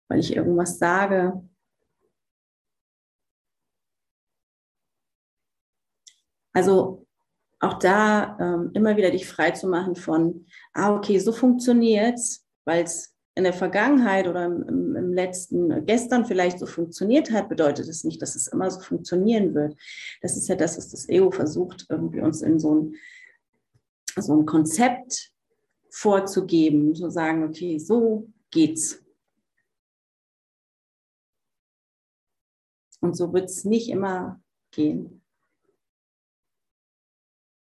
weil 0.09 0.19
ich 0.19 0.35
irgendwas 0.35 0.77
sage. 0.77 1.41
Also 6.53 7.07
auch 7.59 7.79
da 7.79 8.37
ähm, 8.39 8.71
immer 8.73 8.97
wieder 8.97 9.11
dich 9.11 9.27
frei 9.27 9.51
zu 9.51 9.67
machen 9.67 9.95
von, 9.95 10.45
ah, 10.73 10.95
okay, 10.95 11.19
so 11.19 11.31
funktioniert 11.31 12.15
es, 12.15 12.45
weil 12.65 12.83
es 12.83 13.16
in 13.37 13.43
der 13.43 13.53
Vergangenheit 13.53 14.27
oder 14.27 14.45
im, 14.45 14.95
im, 14.95 15.13
letzten, 15.13 15.85
gestern 15.85 16.25
vielleicht 16.25 16.57
so 16.57 16.65
funktioniert 16.65 17.29
hat, 17.29 17.49
bedeutet 17.49 17.87
es 17.87 18.03
nicht, 18.03 18.19
dass 18.19 18.35
es 18.35 18.47
immer 18.47 18.71
so 18.71 18.79
funktionieren 18.79 19.53
wird. 19.53 19.77
Das 20.21 20.35
ist 20.35 20.47
ja 20.47 20.55
das, 20.55 20.75
was 20.75 20.89
das 20.89 21.07
Ego 21.07 21.29
versucht, 21.29 21.85
irgendwie 21.87 22.21
uns 22.21 22.41
in 22.41 22.59
so 22.59 22.73
ein, 22.73 22.95
so 24.17 24.33
ein 24.33 24.47
Konzept 24.47 25.31
vorzugeben, 25.91 26.95
zu 26.95 27.11
sagen, 27.11 27.43
okay, 27.43 27.77
so 27.77 28.27
geht's. 28.49 29.05
Und 32.99 33.15
so 33.15 33.31
wird 33.33 33.51
es 33.51 33.65
nicht 33.65 33.89
immer 33.89 34.41
gehen. 34.71 35.21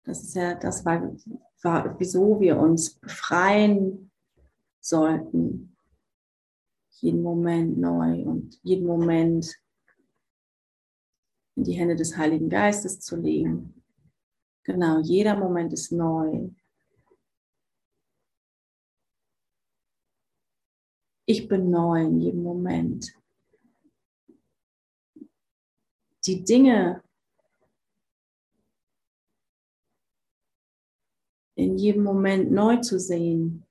Das 0.04 0.22
ist 0.22 0.36
ja 0.36 0.54
das, 0.54 0.86
war, 0.86 1.16
war, 1.64 2.00
wieso 2.00 2.40
wir 2.40 2.58
uns 2.58 2.94
befreien 2.94 4.12
sollten. 4.84 5.76
Jeden 7.00 7.22
Moment 7.22 7.78
neu 7.78 8.24
und 8.24 8.60
jeden 8.64 8.86
Moment 8.86 9.54
in 11.56 11.64
die 11.64 11.74
Hände 11.74 11.96
des 11.96 12.16
Heiligen 12.18 12.50
Geistes 12.50 13.00
zu 13.00 13.16
legen. 13.16 13.84
Genau, 14.64 15.00
jeder 15.00 15.36
Moment 15.36 15.74
ist 15.74 15.92
neu. 15.92 16.50
Ich 21.26 21.48
bin 21.48 21.70
neu 21.70 22.02
in 22.02 22.20
jedem 22.20 22.44
Moment. 22.44 23.14
Die 26.26 26.44
Dinge, 26.44 27.04
in 31.56 31.78
jedem 31.78 32.04
Moment 32.04 32.52
neu 32.52 32.78
zu 32.78 33.00
sehen. 33.00 33.66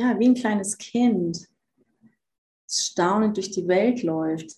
Ja, 0.00 0.16
wie 0.16 0.28
ein 0.28 0.34
kleines 0.34 0.78
Kind, 0.78 1.48
staunend 2.70 3.36
durch 3.36 3.50
die 3.50 3.66
Welt 3.66 4.04
läuft, 4.04 4.52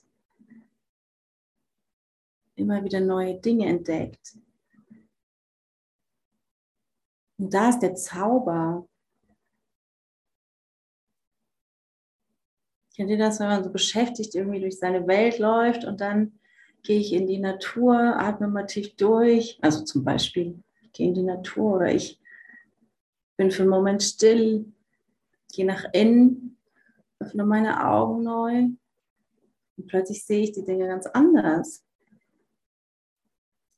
immer 2.56 2.84
wieder 2.84 3.00
neue 3.00 3.40
Dinge 3.40 3.64
entdeckt. 3.64 4.36
Und 7.38 7.54
da 7.54 7.70
ist 7.70 7.78
der 7.78 7.94
Zauber. 7.94 8.86
Kennt 12.94 13.08
ihr 13.08 13.16
das, 13.16 13.40
wenn 13.40 13.48
man 13.48 13.64
so 13.64 13.72
beschäftigt 13.72 14.34
irgendwie 14.34 14.60
durch 14.60 14.78
seine 14.78 15.06
Welt 15.06 15.38
läuft 15.38 15.86
und 15.86 16.02
dann 16.02 16.38
gehe 16.82 17.00
ich 17.00 17.14
in 17.14 17.26
die 17.26 17.38
Natur, 17.38 17.98
atme 17.98 18.46
mal 18.46 18.66
tief 18.66 18.94
durch, 18.96 19.58
also 19.62 19.84
zum 19.84 20.04
Beispiel 20.04 20.62
gehe 20.92 21.08
in 21.08 21.14
die 21.14 21.22
Natur 21.22 21.76
oder 21.76 21.94
ich 21.94 22.20
bin 23.38 23.50
für 23.50 23.62
einen 23.62 23.70
Moment 23.70 24.02
still, 24.02 24.70
gehe 25.52 25.66
nach 25.66 25.84
innen, 25.92 26.58
öffne 27.18 27.44
meine 27.44 27.86
Augen 27.86 28.22
neu 28.22 28.68
und 29.76 29.86
plötzlich 29.86 30.24
sehe 30.24 30.42
ich 30.42 30.52
die 30.52 30.64
Dinge 30.64 30.86
ganz 30.86 31.06
anders. 31.06 31.84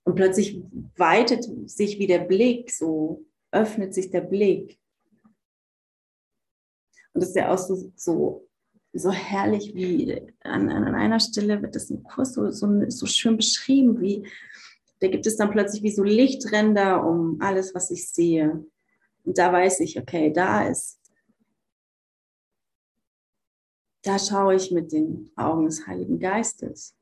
Und 0.05 0.17
plötzlich 0.17 0.61
weitet 0.97 1.45
sich 1.71 1.99
wie 1.99 2.07
der 2.07 2.21
Blick, 2.21 2.73
so 2.73 3.25
öffnet 3.53 3.95
sich 3.95 4.11
der 4.11 4.23
Blick. 4.23 4.81
Und 7.13 7.23
das 7.23 7.29
ist 7.31 7.37
ja 7.37 7.53
auch 7.53 7.59
so, 7.59 7.93
so, 7.95 8.49
so 8.93 9.13
herrlich, 9.13 9.75
wie 9.75 10.21
an, 10.41 10.71
an 10.71 10.95
einer 10.95 11.21
Stelle 11.21 11.63
wird 11.63 11.77
das 11.77 11.91
im 11.91 12.03
Kurs 12.03 12.35
so, 12.35 12.51
so, 12.51 12.67
so 12.89 13.07
schön 13.07 13.37
beschrieben, 13.37 14.01
wie 14.01 14.27
da 15.03 15.09
gibt 15.09 15.27
es 15.27 15.37
dann 15.37 15.51
plötzlich 15.51 15.83
wie 15.83 15.91
so 15.91 16.05
Lichtränder 16.05 17.05
um 17.05 17.39
alles, 17.41 17.75
was 17.75 17.91
ich 17.91 18.09
sehe. 18.09 18.65
Und 19.25 19.37
da 19.37 19.53
weiß 19.53 19.81
ich, 19.81 19.99
okay, 19.99 20.33
da 20.33 20.69
ist, 20.69 21.01
da 24.03 24.19
schaue 24.19 24.57
ich 24.57 24.73
mit 24.73 24.91
den 24.91 25.31
Augen 25.37 25.65
des 25.67 25.87
Heiligen 25.87 26.19
Geistes. 26.19 26.97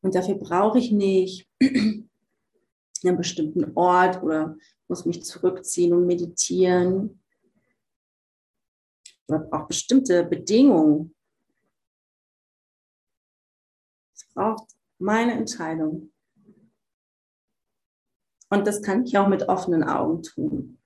Und 0.00 0.14
dafür 0.14 0.34
brauche 0.34 0.78
ich 0.78 0.92
nicht 0.92 1.48
einen 1.60 3.16
bestimmten 3.16 3.72
Ort 3.74 4.22
oder 4.22 4.56
muss 4.86 5.06
mich 5.06 5.22
zurückziehen 5.24 5.92
und 5.94 6.06
meditieren. 6.06 7.22
Oder 9.28 9.48
auch 9.50 9.66
bestimmte 9.66 10.24
Bedingungen. 10.24 11.14
Es 14.14 14.26
braucht 14.34 14.63
meine 14.98 15.32
Entscheidung. 15.32 16.12
Und 18.50 18.66
das 18.66 18.82
kann 18.82 19.04
ich 19.04 19.16
auch 19.18 19.28
mit 19.28 19.48
offenen 19.48 19.82
Augen 19.82 20.22
tun. 20.22 20.78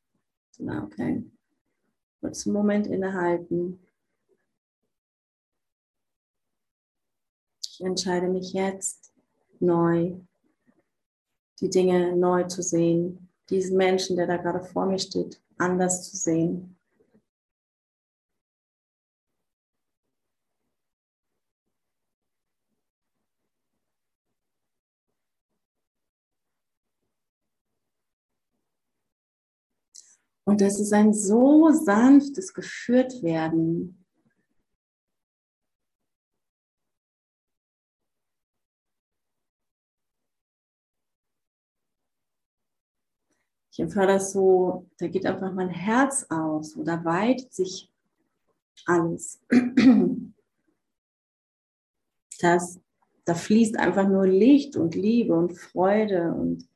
Okay. 0.61 1.31
Kurz 2.21 2.47
einen 2.47 2.55
Moment 2.55 2.87
innehalten. 2.87 3.87
Ich 7.65 7.81
entscheide 7.81 8.29
mich 8.29 8.53
jetzt 8.55 9.15
neu, 9.61 10.19
die 11.61 11.71
Dinge 11.71 12.17
neu 12.17 12.45
zu 12.45 12.63
sehen, 12.63 13.29
diesen 13.51 13.77
Menschen, 13.77 14.17
der 14.17 14.27
da 14.27 14.37
gerade 14.37 14.65
vor 14.65 14.87
mir 14.87 14.99
steht, 14.99 15.41
anders 15.59 16.11
zu 16.11 16.17
sehen. 16.17 16.78
Und 30.49 30.63
das 30.63 30.81
ist 30.81 30.95
ein 30.95 31.13
so 31.13 31.71
sanftes 31.73 32.55
Geführtwerden. 32.55 34.03
Ich 43.71 43.79
empfehle 43.79 44.07
das 44.07 44.33
so, 44.33 44.89
da 44.97 45.09
geht 45.09 45.27
einfach 45.27 45.53
mein 45.53 45.69
Herz 45.69 46.25
aus 46.31 46.75
oder 46.79 47.05
weitet 47.05 47.53
sich 47.53 47.93
alles. 48.87 49.43
Das, 52.41 52.81
da 53.25 53.35
fließt 53.35 53.77
einfach 53.77 54.07
nur 54.07 54.25
Licht 54.25 54.77
und 54.77 54.95
Liebe 54.95 55.35
und 55.35 55.59
Freude 55.59 56.33
und 56.33 56.69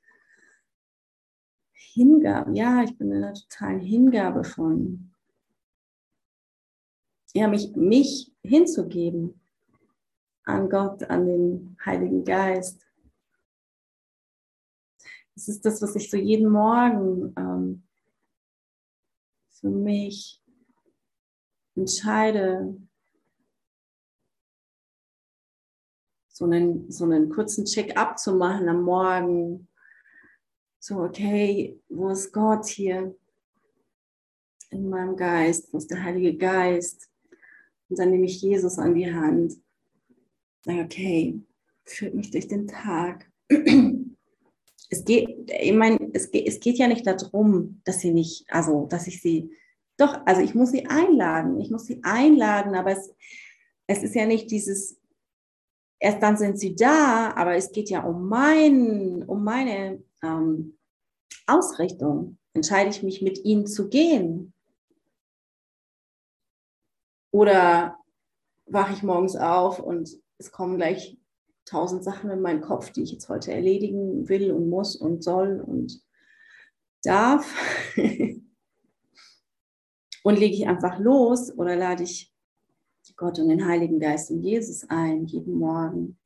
Hingabe. 1.92 2.52
Ja, 2.56 2.82
ich 2.82 2.96
bin 2.96 3.10
in 3.10 3.22
einer 3.22 3.34
totalen 3.34 3.80
Hingabe 3.80 4.44
von. 4.44 5.12
Ja, 7.34 7.48
mich, 7.48 7.74
mich 7.76 8.32
hinzugeben 8.42 9.40
an 10.44 10.68
Gott, 10.68 11.02
an 11.04 11.26
den 11.26 11.76
Heiligen 11.84 12.24
Geist. 12.24 12.86
Das 15.34 15.48
ist 15.48 15.64
das, 15.64 15.80
was 15.80 15.96
ich 15.96 16.10
so 16.10 16.16
jeden 16.16 16.50
Morgen 16.50 17.32
ähm, 17.36 17.82
für 19.50 19.70
mich 19.70 20.42
entscheide. 21.74 22.76
So 26.28 26.46
einen, 26.46 26.90
so 26.90 27.04
einen 27.04 27.28
kurzen 27.28 27.64
Check-up 27.64 28.18
zu 28.18 28.34
machen 28.34 28.68
am 28.68 28.82
Morgen 28.82 29.68
so, 30.84 30.96
okay, 31.04 31.80
wo 31.88 32.08
ist 32.08 32.32
Gott 32.32 32.66
hier 32.66 33.14
in 34.70 34.88
meinem 34.88 35.16
Geist? 35.16 35.72
Wo 35.72 35.78
ist 35.78 35.88
der 35.92 36.02
Heilige 36.02 36.36
Geist? 36.36 37.08
Und 37.88 38.00
dann 38.00 38.10
nehme 38.10 38.26
ich 38.26 38.42
Jesus 38.42 38.78
an 38.78 38.96
die 38.96 39.14
Hand. 39.14 39.54
Sage, 40.64 40.80
okay, 40.82 41.40
führt 41.84 42.14
mich 42.14 42.32
durch 42.32 42.48
den 42.48 42.66
Tag. 42.66 43.30
Es 44.90 45.04
geht, 45.04 45.50
ich 45.50 45.72
meine, 45.72 46.10
es 46.12 46.30
geht, 46.32 46.48
es 46.48 46.58
geht 46.58 46.78
ja 46.78 46.88
nicht 46.88 47.06
darum, 47.06 47.80
dass 47.84 48.00
sie 48.00 48.12
nicht, 48.12 48.44
also, 48.48 48.86
dass 48.86 49.06
ich 49.06 49.22
sie, 49.22 49.50
doch, 49.96 50.20
also 50.26 50.42
ich 50.42 50.54
muss 50.54 50.72
sie 50.72 50.86
einladen, 50.86 51.60
ich 51.60 51.70
muss 51.70 51.86
sie 51.86 52.00
einladen, 52.02 52.74
aber 52.74 52.90
es, 52.90 53.14
es 53.86 54.02
ist 54.02 54.14
ja 54.16 54.26
nicht 54.26 54.50
dieses, 54.50 54.98
erst 56.00 56.20
dann 56.22 56.36
sind 56.36 56.58
sie 56.58 56.74
da, 56.74 57.32
aber 57.36 57.54
es 57.54 57.70
geht 57.70 57.88
ja 57.88 58.02
um 58.02 58.28
mein, 58.28 59.22
um 59.22 59.44
meine 59.44 60.02
ähm, 60.22 60.78
Ausrichtung. 61.46 62.38
Entscheide 62.54 62.90
ich 62.90 63.02
mich, 63.02 63.22
mit 63.22 63.44
ihnen 63.44 63.66
zu 63.66 63.88
gehen? 63.88 64.52
Oder 67.30 67.98
wache 68.66 68.92
ich 68.92 69.02
morgens 69.02 69.36
auf 69.36 69.78
und 69.78 70.10
es 70.38 70.52
kommen 70.52 70.76
gleich 70.76 71.18
tausend 71.64 72.04
Sachen 72.04 72.30
in 72.30 72.40
meinen 72.40 72.60
Kopf, 72.60 72.90
die 72.90 73.02
ich 73.02 73.12
jetzt 73.12 73.28
heute 73.28 73.52
erledigen 73.52 74.28
will 74.28 74.52
und 74.52 74.68
muss 74.68 74.96
und 74.96 75.22
soll 75.22 75.60
und 75.60 76.02
darf. 77.02 77.54
und 80.24 80.38
lege 80.38 80.54
ich 80.54 80.66
einfach 80.66 80.98
los 80.98 81.52
oder 81.56 81.76
lade 81.76 82.02
ich 82.02 82.32
Gott 83.16 83.38
und 83.38 83.48
den 83.48 83.66
Heiligen 83.66 84.00
Geist 84.00 84.30
und 84.30 84.42
Jesus 84.42 84.84
ein, 84.88 85.26
jeden 85.26 85.54
Morgen. 85.54 86.18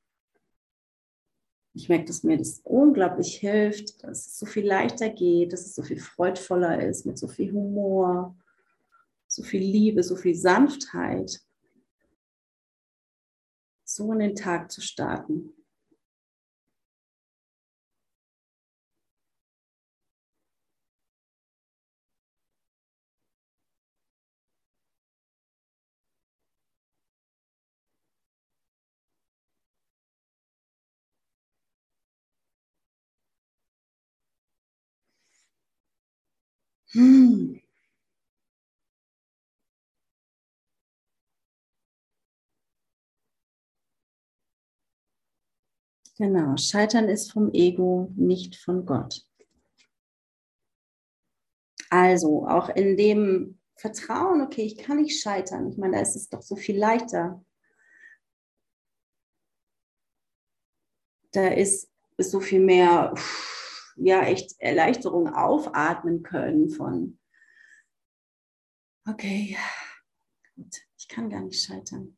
Ich 1.77 1.91
merke, 1.91 2.07
dass 2.07 2.23
mir 2.23 2.39
das 2.39 2.63
unglaublich 2.65 3.37
hilft, 3.37 4.03
dass 4.03 4.27
es 4.27 4.39
so 4.39 4.47
viel 4.47 4.67
leichter 4.67 5.11
geht, 5.11 5.53
dass 5.53 5.67
es 5.67 5.75
so 5.75 5.83
viel 5.83 6.01
freudvoller 6.01 6.83
ist, 6.83 7.05
mit 7.05 7.19
so 7.19 7.29
viel 7.29 7.53
Humor, 7.53 8.35
so 9.27 9.43
viel 9.43 9.61
Liebe, 9.61 10.03
so 10.03 10.17
viel 10.17 10.35
Sanftheit, 10.35 11.39
so 13.85 14.11
in 14.15 14.21
den 14.21 14.35
Tag 14.35 14.73
zu 14.73 14.81
starten. 14.81 15.53
Hm. 36.97 37.61
Genau, 46.19 46.59
Scheitern 46.59 47.09
ist 47.09 47.33
vom 47.33 47.51
Ego, 47.55 48.13
nicht 48.17 48.57
von 48.57 48.85
Gott. 48.85 49.25
Also 51.91 52.47
auch 52.47 52.69
in 52.69 52.97
dem 52.97 53.59
Vertrauen, 53.75 54.41
okay, 54.41 54.63
ich 54.63 54.77
kann 54.79 54.99
nicht 54.99 55.21
scheitern. 55.21 55.69
Ich 55.71 55.77
meine, 55.79 55.97
da 55.97 56.03
ist 56.03 56.15
es 56.17 56.29
doch 56.29 56.43
so 56.43 56.55
viel 56.57 56.79
leichter. 56.79 57.45
Da 61.33 61.49
ist, 61.49 61.89
ist 62.17 62.31
so 62.31 62.41
viel 62.41 62.61
mehr. 62.61 63.13
Uff, 63.13 63.56
ja 63.97 64.23
echt 64.23 64.55
Erleichterung 64.61 65.29
aufatmen 65.29 66.23
können 66.23 66.71
von, 66.71 67.19
okay, 69.09 69.57
gut, 70.55 70.77
ich 70.97 71.09
kann 71.09 71.31
gar 71.31 71.41
nicht 71.41 71.63
scheitern. 71.63 72.17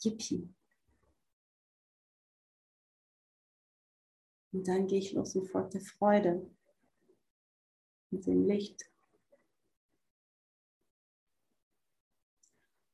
Yippie. 0.00 0.54
Und 4.52 4.66
dann 4.66 4.86
gehe 4.86 4.98
ich 4.98 5.12
los 5.12 5.36
und 5.36 5.46
folge 5.50 5.70
der 5.70 5.80
Freude 5.82 6.50
mit 8.10 8.26
dem 8.26 8.46
Licht. 8.46 8.82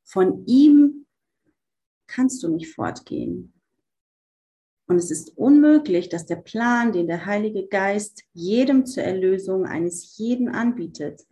Von 0.05 0.46
ihm 0.46 1.07
kannst 2.07 2.42
du 2.42 2.48
nicht 2.48 2.72
fortgehen. 2.74 3.53
Und 4.87 4.97
es 4.97 5.11
ist 5.11 5.37
unmöglich, 5.39 6.09
dass 6.09 6.26
der 6.26 6.37
Plan, 6.37 6.93
den 6.93 7.07
der 7.07 7.24
Heilige 7.24 7.66
Geist 7.68 8.24
jedem 8.32 8.85
zur 8.85 9.03
Erlösung 9.03 9.64
eines 9.64 10.18
jeden 10.18 10.49
anbietet, 10.49 11.26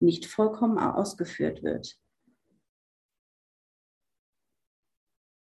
nicht 0.00 0.26
vollkommen 0.26 0.78
ausgeführt 0.78 1.62
wird. 1.62 1.98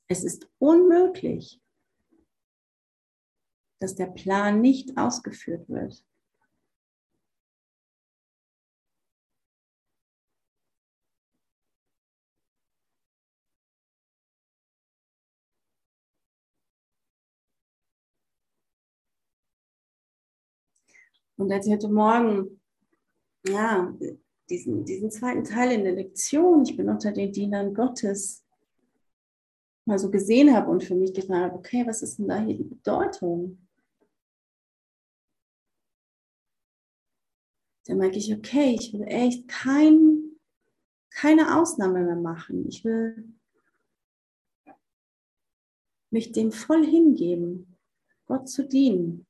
Es 0.08 0.24
ist 0.24 0.50
unmöglich, 0.60 1.62
dass 3.80 3.96
der 3.96 4.08
Plan 4.08 4.62
nicht 4.62 4.98
ausgeführt 4.98 5.70
wird. 5.70 6.04
Und 21.42 21.52
als 21.52 21.66
ich 21.66 21.74
heute 21.74 21.90
Morgen, 21.90 22.62
ja, 23.48 23.92
diesen, 24.48 24.86
diesen 24.86 25.10
zweiten 25.10 25.44
Teil 25.44 25.72
in 25.72 25.84
der 25.84 25.94
Lektion, 25.94 26.62
ich 26.62 26.78
bin 26.78 26.88
unter 26.88 27.12
den 27.12 27.32
Dienern 27.32 27.74
Gottes, 27.74 28.46
mal 29.86 29.98
so 29.98 30.12
gesehen 30.12 30.54
habe 30.56 30.70
und 30.70 30.84
für 30.84 30.94
mich 30.94 31.16
gefragt 31.16 31.52
habe, 31.52 31.56
okay, 31.56 31.84
was 31.88 32.04
ist 32.04 32.20
denn 32.20 32.28
da 32.28 32.40
hier 32.40 32.56
die 32.56 32.64
Bedeutung? 32.64 33.68
Dann 37.88 37.98
merke 37.98 38.20
ich, 38.20 38.32
okay, 38.32 38.76
ich 38.80 38.94
will 38.94 39.06
echt 39.08 39.48
kein, 39.48 40.38
keine 41.10 41.60
Ausnahme 41.60 42.04
mehr 42.04 42.18
machen. 42.18 42.68
Ich 42.68 42.86
will 42.86 43.34
mich 46.12 46.34
dem 46.34 46.52
voll 46.52 46.86
hingeben, 46.86 47.80
Gott 48.28 48.48
zu 48.48 48.68
dienen. 48.68 49.26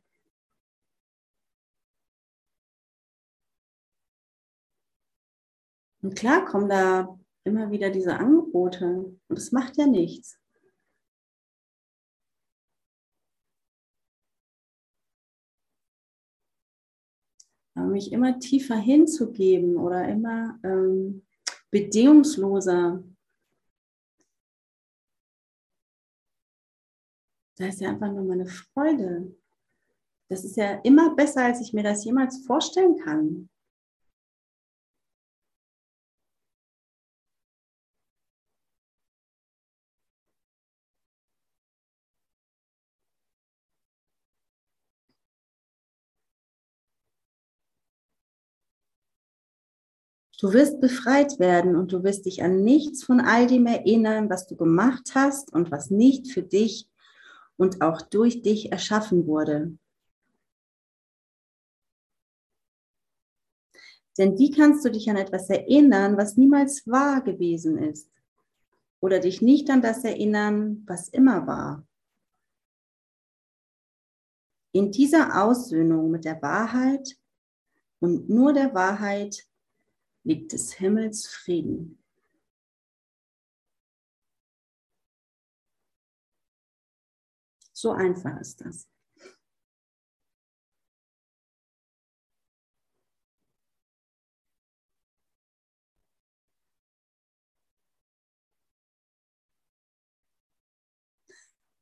Und 6.01 6.15
klar 6.15 6.45
kommen 6.45 6.67
da 6.67 7.19
immer 7.43 7.71
wieder 7.71 7.89
diese 7.89 8.15
Angebote 8.17 9.15
und 9.27 9.37
es 9.37 9.51
macht 9.51 9.77
ja 9.77 9.85
nichts. 9.85 10.39
Aber 17.75 17.87
mich 17.87 18.11
immer 18.11 18.39
tiefer 18.39 18.75
hinzugeben 18.75 19.77
oder 19.77 20.07
immer 20.07 20.59
ähm, 20.63 21.25
bedingungsloser, 21.69 23.03
da 27.57 27.67
ist 27.67 27.79
ja 27.79 27.89
einfach 27.89 28.11
nur 28.11 28.23
meine 28.23 28.47
Freude. 28.47 29.35
Das 30.29 30.43
ist 30.43 30.57
ja 30.57 30.79
immer 30.81 31.15
besser, 31.15 31.45
als 31.45 31.61
ich 31.61 31.73
mir 31.73 31.83
das 31.83 32.03
jemals 32.03 32.45
vorstellen 32.45 32.97
kann. 32.97 33.50
Du 50.41 50.53
wirst 50.53 50.81
befreit 50.81 51.37
werden 51.37 51.75
und 51.75 51.91
du 51.91 52.03
wirst 52.03 52.25
dich 52.25 52.41
an 52.41 52.63
nichts 52.63 53.03
von 53.03 53.19
all 53.19 53.45
dem 53.45 53.67
erinnern, 53.67 54.27
was 54.27 54.47
du 54.47 54.55
gemacht 54.55 55.11
hast 55.13 55.53
und 55.53 55.69
was 55.69 55.91
nicht 55.91 56.31
für 56.31 56.41
dich 56.41 56.89
und 57.57 57.83
auch 57.83 58.01
durch 58.01 58.41
dich 58.41 58.71
erschaffen 58.71 59.27
wurde. 59.27 59.77
Denn 64.17 64.39
wie 64.39 64.49
kannst 64.49 64.83
du 64.83 64.89
dich 64.89 65.11
an 65.11 65.17
etwas 65.17 65.47
erinnern, 65.47 66.17
was 66.17 66.37
niemals 66.37 66.87
wahr 66.87 67.21
gewesen 67.21 67.77
ist? 67.77 68.09
Oder 68.99 69.19
dich 69.19 69.43
nicht 69.43 69.69
an 69.69 69.83
das 69.83 70.03
erinnern, 70.03 70.83
was 70.87 71.07
immer 71.07 71.45
war? 71.45 71.87
In 74.71 74.91
dieser 74.91 75.43
Aussöhnung 75.43 76.09
mit 76.09 76.25
der 76.25 76.41
Wahrheit 76.41 77.15
und 77.99 78.27
nur 78.27 78.53
der 78.53 78.73
Wahrheit 78.73 79.45
liegt 80.23 80.51
des 80.53 80.73
Himmels 80.73 81.27
Frieden. 81.27 81.97
So 87.73 87.91
einfach 87.91 88.39
ist 88.39 88.61
das. 88.61 88.87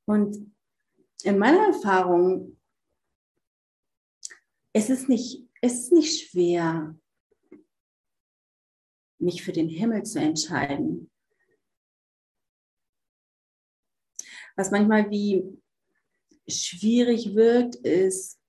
Und 0.05 0.55
in 1.23 1.37
meiner 1.37 1.67
Erfahrung 1.67 2.59
es 4.73 4.89
ist 4.89 5.09
nicht, 5.09 5.47
es 5.61 5.73
ist 5.73 5.91
nicht 5.91 6.29
schwer, 6.29 6.97
mich 9.20 9.43
für 9.43 9.51
den 9.51 9.70
Himmel 9.70 10.03
zu 10.03 10.20
entscheiden. 10.20 11.09
Was 14.55 14.72
manchmal 14.72 15.09
wie 15.09 15.43
schwierig 16.47 17.36
wirkt, 17.36 17.76
ist, 17.76 18.39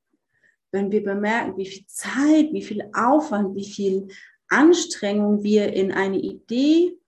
wenn 0.72 0.90
wir 0.90 1.02
bemerken, 1.02 1.56
wie 1.56 1.66
viel 1.66 1.86
Zeit, 1.86 2.52
wie 2.52 2.62
viel 2.62 2.88
Aufwand, 2.94 3.54
wie 3.54 3.68
viel 3.68 4.08
Anstrengung 4.48 5.42
wir 5.42 5.72
in 5.72 5.92
eine 5.92 6.18
Idee 6.18 6.98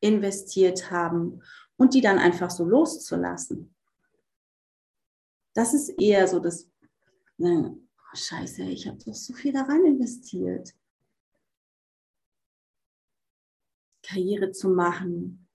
investiert 0.00 0.90
haben 0.90 1.42
und 1.76 1.94
die 1.94 2.00
dann 2.00 2.18
einfach 2.18 2.50
so 2.50 2.64
loszulassen. 2.64 3.74
Das 5.54 5.74
ist 5.74 5.88
eher 6.00 6.28
so 6.28 6.38
das, 6.38 6.68
ne, 7.36 7.76
oh 7.76 8.16
scheiße, 8.16 8.62
ich 8.64 8.86
habe 8.86 8.98
doch 9.04 9.14
so 9.14 9.32
viel 9.32 9.52
da 9.52 9.62
rein 9.62 9.84
investiert. 9.84 10.74
Karriere 14.10 14.50
zu 14.50 14.70
machen, 14.70 15.48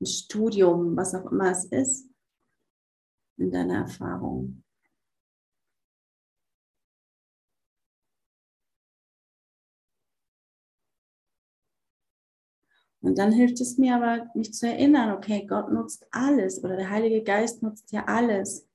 ein 0.00 0.06
Studium, 0.06 0.96
was 0.96 1.14
auch 1.14 1.30
immer 1.30 1.50
es 1.50 1.64
ist, 1.66 2.10
in 3.36 3.50
deiner 3.50 3.78
Erfahrung. 3.78 4.64
Und 13.02 13.16
dann 13.16 13.32
hilft 13.32 13.60
es 13.60 13.78
mir 13.78 13.96
aber, 13.96 14.30
mich 14.34 14.52
zu 14.52 14.66
erinnern, 14.66 15.16
okay, 15.16 15.46
Gott 15.46 15.72
nutzt 15.72 16.06
alles 16.10 16.62
oder 16.62 16.76
der 16.76 16.90
Heilige 16.90 17.22
Geist 17.22 17.62
nutzt 17.62 17.92
ja 17.92 18.04
alles. 18.04 18.68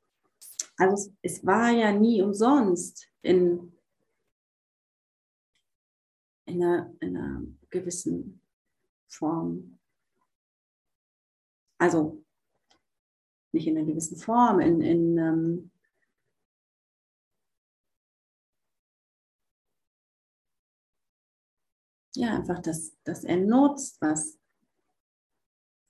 Also 0.77 1.11
es, 1.21 1.37
es 1.37 1.45
war 1.45 1.69
ja 1.69 1.91
nie 1.91 2.23
umsonst 2.23 3.07
in, 3.21 3.71
in, 6.45 6.63
einer, 6.63 6.91
in 7.01 7.17
einer 7.17 7.43
gewissen 7.69 8.41
Form. 9.15 9.79
Also 11.77 12.23
nicht 13.51 13.67
in 13.67 13.77
einer 13.77 13.85
gewissen 13.85 14.17
Form, 14.17 14.59
in, 14.59 14.81
in 14.81 15.17
ähm, 15.17 15.71
ja, 22.15 22.35
einfach, 22.35 22.59
dass, 22.59 22.95
dass 23.03 23.23
er 23.23 23.37
nutzt, 23.37 24.01
was, 24.01 24.39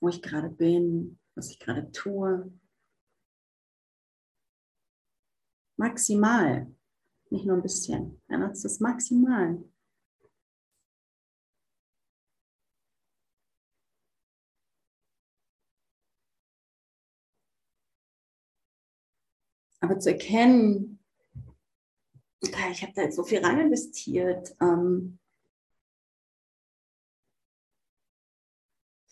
wo 0.00 0.08
ich 0.08 0.22
gerade 0.22 0.48
bin, 0.48 1.18
was 1.34 1.50
ich 1.50 1.58
gerade 1.58 1.90
tue. 1.92 2.52
Maximal, 5.76 6.72
nicht 7.30 7.44
nur 7.44 7.56
ein 7.56 7.62
bisschen. 7.62 8.22
Er 8.28 8.38
nutzt 8.38 8.64
es 8.64 8.80
maximal. 8.80 9.62
Aber 19.80 19.98
zu 19.98 20.10
erkennen, 20.10 20.98
okay, 22.42 22.70
ich 22.72 22.82
habe 22.82 22.92
da 22.94 23.02
jetzt 23.02 23.16
so 23.16 23.24
viel 23.24 23.44
rein 23.44 23.60
investiert, 23.60 24.54
ähm, 24.60 25.18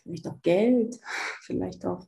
vielleicht 0.03 0.27
auch 0.27 0.41
Geld, 0.41 0.99
vielleicht 1.41 1.85
auch 1.85 2.05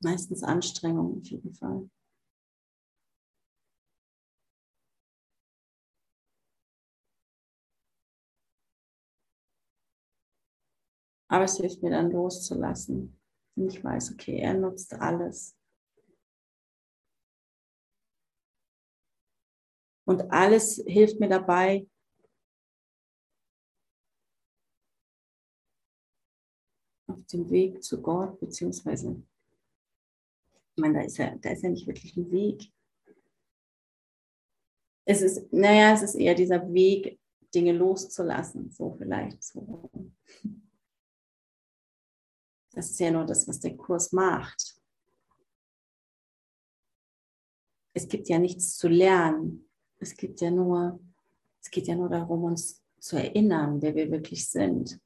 meistens 0.00 0.42
Anstrengung 0.42 1.18
auf 1.18 1.26
jeden 1.26 1.54
Fall. 1.54 1.88
Aber 11.30 11.44
es 11.44 11.58
hilft 11.58 11.82
mir 11.82 11.90
dann 11.90 12.10
loszulassen. 12.10 13.17
Und 13.58 13.74
ich 13.74 13.82
weiß, 13.82 14.12
okay, 14.12 14.38
er 14.38 14.54
nutzt 14.54 14.92
alles. 14.94 15.56
Und 20.06 20.30
alles 20.30 20.82
hilft 20.86 21.18
mir 21.18 21.28
dabei, 21.28 21.86
auf 27.08 27.24
dem 27.26 27.50
Weg 27.50 27.82
zu 27.82 28.00
Gott, 28.00 28.38
beziehungsweise, 28.38 29.22
ich 30.76 30.80
meine, 30.80 31.00
da 31.00 31.04
ist 31.04 31.18
ja, 31.18 31.34
da 31.34 31.50
ist 31.50 31.62
ja 31.62 31.70
nicht 31.70 31.86
wirklich 31.86 32.16
ein 32.16 32.30
Weg. 32.30 32.72
Es 35.04 35.20
ist, 35.20 35.52
naja, 35.52 35.94
es 35.94 36.02
ist 36.02 36.14
eher 36.14 36.34
dieser 36.34 36.72
Weg, 36.72 37.18
Dinge 37.52 37.72
loszulassen, 37.72 38.70
so 38.70 38.92
vielleicht 38.92 39.42
so. 39.42 39.90
Das 42.78 42.90
ist 42.90 43.00
ja 43.00 43.10
nur 43.10 43.24
das, 43.24 43.48
was 43.48 43.58
der 43.58 43.76
Kurs 43.76 44.12
macht. 44.12 44.80
Es 47.92 48.06
gibt 48.06 48.28
ja 48.28 48.38
nichts 48.38 48.76
zu 48.76 48.86
lernen. 48.86 49.68
Es 49.98 50.16
gibt 50.16 50.40
ja 50.40 50.52
nur, 50.52 51.00
es 51.60 51.72
geht 51.72 51.88
ja 51.88 51.96
nur 51.96 52.08
darum, 52.08 52.44
uns 52.44 52.80
zu 53.00 53.16
erinnern, 53.16 53.82
wer 53.82 53.96
wir 53.96 54.12
wirklich 54.12 54.48
sind. 54.48 55.00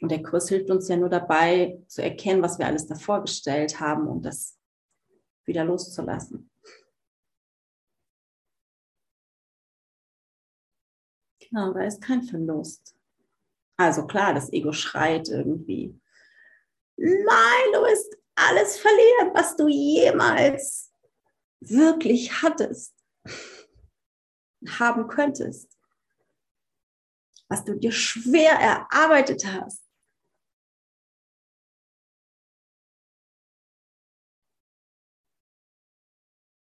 Und 0.00 0.10
der 0.10 0.22
Kurs 0.22 0.48
hilft 0.48 0.70
uns 0.70 0.88
ja 0.88 0.96
nur 0.96 1.10
dabei 1.10 1.84
zu 1.88 2.02
erkennen, 2.02 2.40
was 2.40 2.58
wir 2.58 2.64
alles 2.64 2.86
davor 2.86 3.20
gestellt 3.20 3.78
haben, 3.78 4.08
um 4.08 4.22
das 4.22 4.58
wieder 5.44 5.66
loszulassen. 5.66 6.50
Genau, 11.38 11.74
da 11.74 11.84
ist 11.84 12.00
kein 12.00 12.22
Verlust. 12.22 12.96
Also 13.76 14.06
klar, 14.06 14.32
das 14.32 14.50
Ego 14.54 14.72
schreit 14.72 15.28
irgendwie. 15.28 15.99
Nein, 17.02 17.72
du 17.72 17.80
wirst 17.80 18.14
alles 18.34 18.78
verlieren, 18.78 19.34
was 19.34 19.56
du 19.56 19.68
jemals 19.68 20.92
wirklich 21.60 22.42
hattest, 22.42 22.94
haben 24.68 25.08
könntest, 25.08 25.78
was 27.48 27.64
du 27.64 27.74
dir 27.78 27.90
schwer 27.90 28.52
erarbeitet 28.52 29.46
hast. 29.46 29.82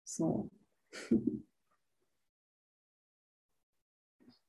So. 0.03 0.49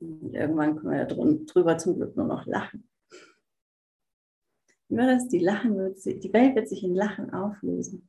Und 0.01 0.35
irgendwann 0.35 0.77
können 0.77 0.93
wir 0.93 1.45
drüber 1.45 1.77
zum 1.77 1.97
Glück 1.97 2.17
nur 2.17 2.27
noch 2.27 2.47
lachen. 2.47 2.89
Nur 4.89 5.07
dass 5.07 5.29
die 5.29 5.39
Lachen 5.39 5.77
wird, 5.77 6.05
die 6.05 6.33
Welt 6.33 6.55
wird 6.55 6.69
sich 6.69 6.85
in 6.85 6.95
Lachen 6.95 7.33
auflösen. 7.33 8.09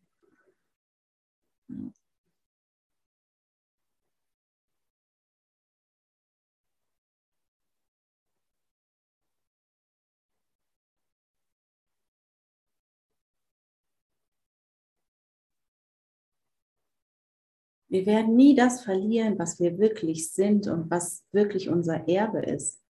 Wir 17.95 18.05
werden 18.05 18.35
nie 18.35 18.55
das 18.55 18.83
verlieren, 18.83 19.39
was 19.39 19.57
wir 19.59 19.77
wirklich 19.77 20.31
sind 20.33 20.67
und 20.67 20.91
was 20.91 21.23
wirklich 21.31 21.69
unser 21.69 22.09
Erbe 22.09 22.39
ist. 22.39 22.84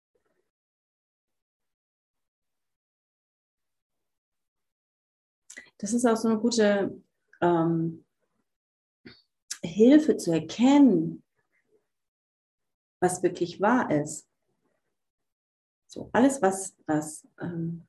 Das 5.78 5.92
ist 5.92 6.06
auch 6.06 6.16
so 6.16 6.28
eine 6.28 6.38
gute 6.38 7.02
ähm, 7.40 8.04
Hilfe 9.62 10.16
zu 10.16 10.32
erkennen, 10.32 11.22
was 13.00 13.22
wirklich 13.22 13.60
wahr 13.60 13.90
ist. 13.90 14.28
So 15.86 16.10
alles, 16.12 16.42
was, 16.42 16.74
was 16.86 17.26
ähm, 17.40 17.86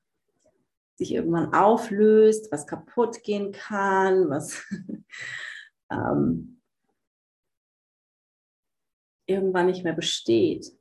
sich 0.95 1.13
irgendwann 1.13 1.53
auflöst, 1.53 2.51
was 2.51 2.67
kaputt 2.67 3.23
gehen 3.23 3.51
kann, 3.51 4.29
was 4.29 4.63
ähm, 5.91 6.61
irgendwann 9.25 9.67
nicht 9.67 9.83
mehr 9.83 9.93
besteht. 9.93 10.73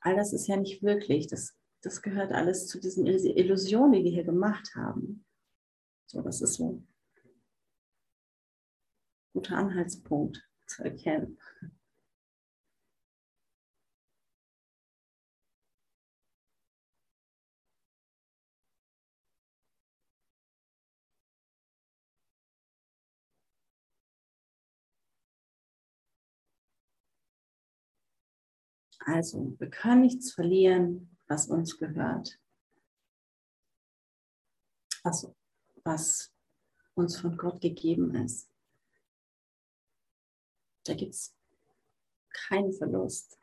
All 0.00 0.16
das 0.16 0.32
ist 0.32 0.48
ja 0.48 0.56
nicht 0.56 0.82
wirklich. 0.82 1.28
Das, 1.28 1.54
das 1.82 2.02
gehört 2.02 2.32
alles 2.32 2.66
zu 2.66 2.80
diesen 2.80 3.06
Illusionen, 3.06 3.92
die 3.92 4.04
wir 4.04 4.10
hier 4.10 4.24
gemacht 4.24 4.74
haben. 4.74 5.24
So, 6.14 6.22
das 6.22 6.40
ist 6.42 6.54
so 6.54 6.70
ein 6.70 6.88
guter 9.32 9.56
Anhaltspunkt 9.56 10.48
zu 10.64 10.84
erkennen. 10.84 11.40
Also, 29.00 29.56
wir 29.58 29.68
können 29.68 30.02
nichts 30.02 30.32
verlieren, 30.32 31.18
was 31.26 31.48
uns 31.48 31.76
gehört. 31.76 32.40
Was, 35.02 35.28
was 35.84 36.32
uns 36.94 37.20
von 37.20 37.36
Gott 37.36 37.60
gegeben 37.60 38.14
ist. 38.14 38.50
Da 40.84 40.94
gibt 40.94 41.14
es 41.14 41.34
keinen 42.30 42.72
Verlust. 42.72 43.38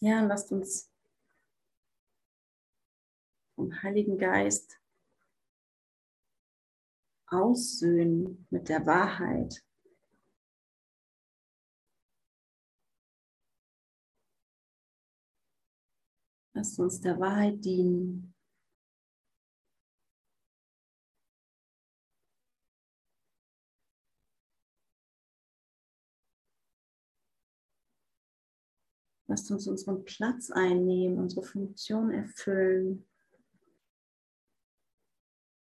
Ja, 0.00 0.20
lasst 0.22 0.50
uns 0.50 0.90
vom 3.54 3.82
Heiligen 3.82 4.18
Geist 4.18 4.80
aussöhnen 7.26 8.46
mit 8.50 8.68
der 8.68 8.84
Wahrheit. 8.84 9.64
Lasst 16.54 16.78
uns 16.78 17.00
der 17.00 17.18
Wahrheit 17.18 17.64
dienen. 17.64 18.34
Lasst 29.32 29.50
uns 29.50 29.66
unseren 29.66 30.04
Platz 30.04 30.50
einnehmen, 30.50 31.18
unsere 31.18 31.42
Funktion 31.42 32.10
erfüllen. 32.10 33.08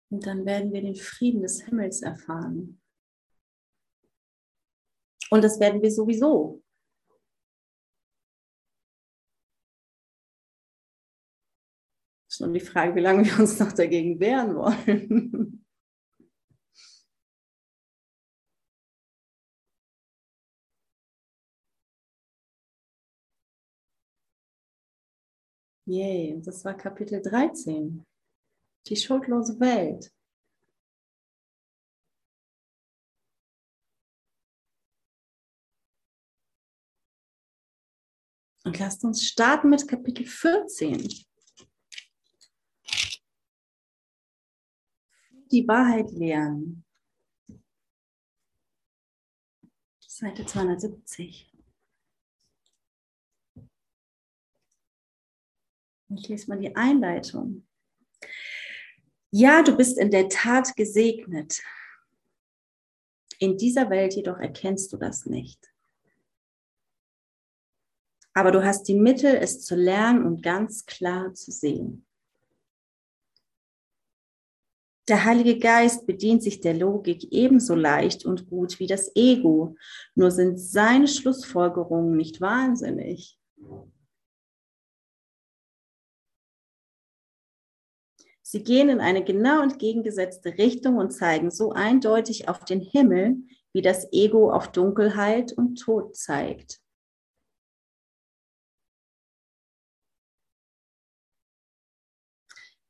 Und 0.10 0.26
dann 0.26 0.46
werden 0.46 0.74
wir 0.74 0.82
den 0.82 0.98
Frieden 0.98 1.42
des 1.42 1.62
Himmels 1.62 2.02
erfahren. 2.02 2.82
Und 5.30 5.42
das 5.42 5.58
werden 5.62 5.82
wir 5.82 5.90
sowieso. 5.90 6.65
Ist 12.36 12.42
nur 12.42 12.52
die 12.54 12.60
Frage, 12.60 12.96
wie 12.96 13.00
lange 13.00 13.26
wir 13.26 13.40
uns 13.40 13.60
noch 13.60 13.72
dagegen 13.72 14.20
wehren 14.20 14.56
wollen. 14.56 15.66
Yay, 25.88 26.42
das 26.44 26.66
war 26.66 26.76
Kapitel 26.76 27.22
13 27.22 28.04
die 28.88 28.96
schuldlose 28.96 29.60
Welt. 29.60 30.12
Und 38.64 38.78
lasst 38.80 39.04
uns 39.04 39.24
starten 39.28 39.70
mit 39.70 39.88
Kapitel 39.88 40.26
14. 40.26 41.26
Die 45.56 45.66
Wahrheit 45.70 46.12
lernen. 46.12 46.84
Seite 50.06 50.46
270. 50.46 51.50
Ich 56.10 56.28
lese 56.28 56.50
mal 56.50 56.60
die 56.60 56.76
Einleitung. 56.76 57.66
Ja, 59.32 59.64
du 59.64 59.78
bist 59.78 59.98
in 59.98 60.12
der 60.12 60.28
Tat 60.28 60.76
gesegnet. 60.76 61.64
In 63.40 63.58
dieser 63.58 63.90
Welt 63.90 64.14
jedoch 64.14 64.40
erkennst 64.40 64.92
du 64.92 64.98
das 64.98 65.26
nicht. 65.26 65.74
Aber 68.34 68.52
du 68.52 68.62
hast 68.62 68.90
die 68.90 69.00
Mittel, 69.00 69.34
es 69.36 69.64
zu 69.64 69.76
lernen 69.76 70.26
und 70.26 70.44
ganz 70.44 70.86
klar 70.86 71.34
zu 71.34 71.50
sehen. 71.52 72.05
Der 75.08 75.24
Heilige 75.24 75.60
Geist 75.60 76.08
bedient 76.08 76.42
sich 76.42 76.62
der 76.62 76.74
Logik 76.74 77.32
ebenso 77.32 77.76
leicht 77.76 78.26
und 78.26 78.50
gut 78.50 78.80
wie 78.80 78.88
das 78.88 79.16
Ego, 79.16 79.76
nur 80.16 80.32
sind 80.32 80.60
seine 80.60 81.08
Schlussfolgerungen 81.08 82.18
nicht 82.18 82.42
wahnsinnig. 82.42 83.38
Sie 88.42 88.64
gehen 88.64 88.90
in 88.90 89.00
eine 89.00 89.24
genau 89.24 89.62
entgegengesetzte 89.62 90.58
Richtung 90.58 90.98
und 90.98 91.12
zeigen 91.12 91.52
so 91.52 91.72
eindeutig 91.72 92.50
auf 92.50 92.66
den 92.66 92.82
Himmel, 92.82 93.38
wie 93.74 93.82
das 93.84 94.12
Ego 94.12 94.52
auf 94.52 94.72
Dunkelheit 94.72 95.54
und 95.54 95.76
Tod 95.76 96.16
zeigt. 96.16 96.80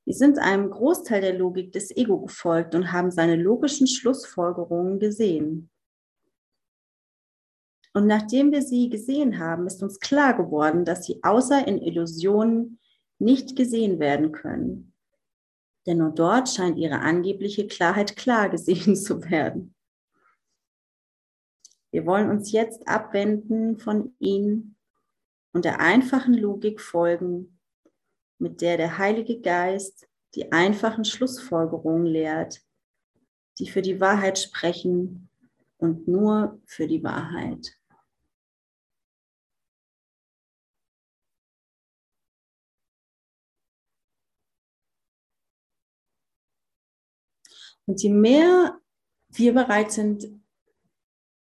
Sie 0.05 0.13
sind 0.13 0.37
einem 0.37 0.69
Großteil 0.69 1.21
der 1.21 1.33
Logik 1.33 1.71
des 1.71 1.95
Ego 1.95 2.19
gefolgt 2.19 2.75
und 2.75 2.91
haben 2.91 3.09
seine 3.09 3.35
logischen 3.35 3.87
Schlussfolgerungen 3.87 4.99
gesehen. 4.99 5.71
Und 7.93 8.05
nachdem 8.07 8.51
wir 8.51 8.61
sie 8.61 8.89
gesehen 8.89 9.39
haben, 9.39 9.65
ist 9.65 9.81
uns 9.81 9.99
klar 9.99 10.35
geworden, 10.35 10.85
dass 10.85 11.05
sie 11.05 11.23
außer 11.23 11.67
in 11.67 11.81
Illusionen 11.81 12.79
nicht 13.19 13.55
gesehen 13.55 13.99
werden 13.99 14.31
können. 14.31 14.93
Denn 15.87 15.99
nur 15.99 16.11
dort 16.11 16.49
scheint 16.49 16.77
ihre 16.77 16.99
angebliche 16.99 17.67
Klarheit 17.67 18.15
klar 18.15 18.49
gesehen 18.49 18.95
zu 18.97 19.23
werden. 19.23 19.73
Wir 21.91 22.05
wollen 22.05 22.29
uns 22.29 22.51
jetzt 22.51 22.87
abwenden 22.87 23.77
von 23.77 24.13
ihnen 24.19 24.75
und 25.53 25.63
der 25.63 25.79
einfachen 25.79 26.33
Logik 26.33 26.81
folgen, 26.81 27.54
mit 28.39 28.61
der 28.61 28.77
der 28.77 28.97
Heilige 28.97 29.39
Geist 29.41 30.07
die 30.35 30.51
einfachen 30.51 31.05
Schlussfolgerungen 31.05 32.05
lehrt, 32.05 32.61
die 33.59 33.67
für 33.67 33.81
die 33.81 33.99
Wahrheit 34.01 34.37
sprechen 34.37 35.29
und 35.77 36.07
nur 36.07 36.59
für 36.65 36.87
die 36.87 37.03
Wahrheit. 37.03 37.77
Und 47.87 48.01
je 48.01 48.09
mehr 48.09 48.79
wir 49.29 49.53
bereit 49.53 49.91
sind, 49.91 50.27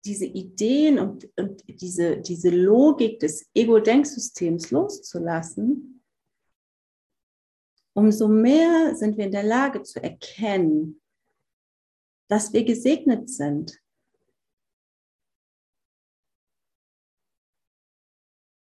diese 0.05 0.25
Ideen 0.25 0.97
und, 0.97 1.29
und 1.35 1.63
diese, 1.67 2.17
diese 2.17 2.49
Logik 2.49 3.19
des 3.19 3.49
Ego-Denksystems 3.53 4.71
loszulassen, 4.71 5.98
umso 7.99 8.27
mehr 8.27 8.95
sind 8.95 9.17
wir 9.17 9.25
in 9.25 9.31
der 9.31 9.43
Lage 9.43 9.83
zu 9.83 10.01
erkennen, 10.01 11.01
dass 12.29 12.53
wir 12.53 12.63
gesegnet 12.63 13.29
sind. 13.29 13.81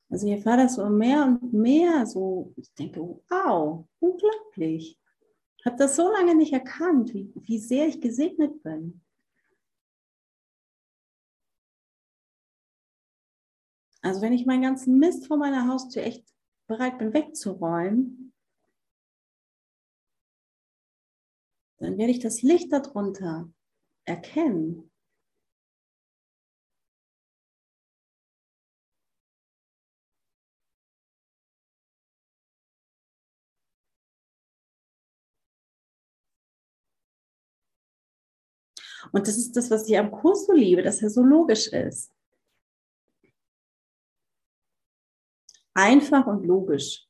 Also 0.10 0.28
hier 0.28 0.46
war 0.46 0.58
das 0.58 0.76
so 0.76 0.88
mehr 0.90 1.24
und 1.24 1.54
mehr 1.54 2.06
so, 2.06 2.54
ich 2.56 2.72
denke, 2.74 3.00
wow, 3.02 3.88
unglaublich. 4.00 5.00
Ich 5.58 5.66
habe 5.66 5.78
das 5.78 5.96
so 5.96 6.12
lange 6.12 6.36
nicht 6.36 6.54
erkannt, 6.54 7.14
wie, 7.14 7.32
wie 7.36 7.58
sehr 7.58 7.88
ich 7.88 8.00
gesegnet 8.00 8.62
bin. 8.62 9.02
Also 14.02 14.22
wenn 14.22 14.34
ich 14.34 14.46
meinen 14.46 14.62
ganzen 14.62 15.00
Mist 15.00 15.26
vor 15.26 15.38
meiner 15.38 15.68
Haustür 15.68 16.04
echt 16.04 16.26
bereit 16.68 17.00
bin 17.00 17.14
wegzuräumen, 17.14 18.23
dann 21.84 21.98
werde 21.98 22.12
ich 22.12 22.20
das 22.20 22.42
Licht 22.42 22.72
darunter 22.72 23.50
erkennen. 24.06 24.90
Und 39.12 39.28
das 39.28 39.38
ist 39.38 39.56
das, 39.56 39.70
was 39.70 39.88
ich 39.88 39.98
am 39.98 40.12
Kurs 40.12 40.46
so 40.48 40.54
liebe, 40.54 40.82
dass 40.82 41.02
er 41.02 41.10
so 41.10 41.22
logisch 41.22 41.68
ist. 41.68 42.12
Einfach 45.76 46.28
und 46.28 46.46
logisch. 46.46 47.08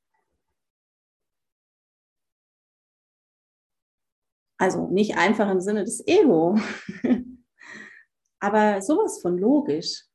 Also 4.58 4.88
nicht 4.88 5.18
einfach 5.18 5.50
im 5.50 5.60
Sinne 5.60 5.84
des 5.84 6.06
Ego, 6.08 6.58
aber 8.40 8.82
sowas 8.82 9.22
von 9.22 9.38
logisch. 9.38 10.06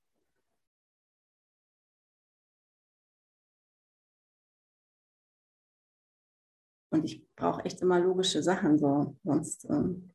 Und 6.91 7.05
ich 7.05 7.27
brauche 7.37 7.65
echt 7.65 7.81
immer 7.83 8.01
logische 8.01 8.43
Sachen, 8.43 8.79
so 8.79 9.17
sonst 9.23 9.67
ähm, 9.67 10.11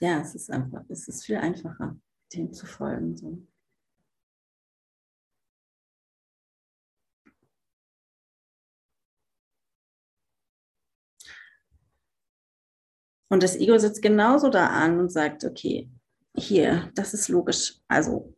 ja, 0.00 0.20
es 0.20 0.34
ist 0.34 0.50
einfach, 0.50 0.84
es 0.88 1.08
ist 1.08 1.24
viel 1.24 1.36
einfacher, 1.36 1.96
dem 2.34 2.52
zu 2.52 2.66
folgen. 2.66 3.16
So. 3.16 3.51
Und 13.32 13.42
das 13.42 13.56
Ego 13.56 13.78
sitzt 13.78 14.02
genauso 14.02 14.50
da 14.50 14.66
an 14.66 15.00
und 15.00 15.10
sagt, 15.10 15.42
okay, 15.42 15.90
hier, 16.36 16.90
das 16.94 17.14
ist 17.14 17.28
logisch. 17.28 17.80
Also, 17.88 18.36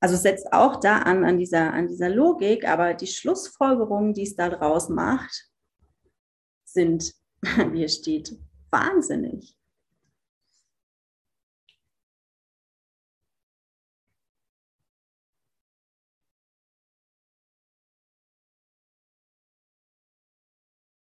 also 0.00 0.16
setzt 0.16 0.50
auch 0.54 0.80
da 0.80 1.00
an, 1.00 1.22
an 1.22 1.36
dieser, 1.36 1.70
an 1.70 1.86
dieser 1.86 2.08
Logik, 2.08 2.66
aber 2.66 2.94
die 2.94 3.06
Schlussfolgerungen, 3.06 4.14
die 4.14 4.22
es 4.22 4.36
da 4.36 4.48
draus 4.48 4.88
macht, 4.88 5.50
sind, 6.64 7.12
wie 7.42 7.80
hier 7.80 7.90
steht, 7.90 8.34
wahnsinnig. 8.70 9.54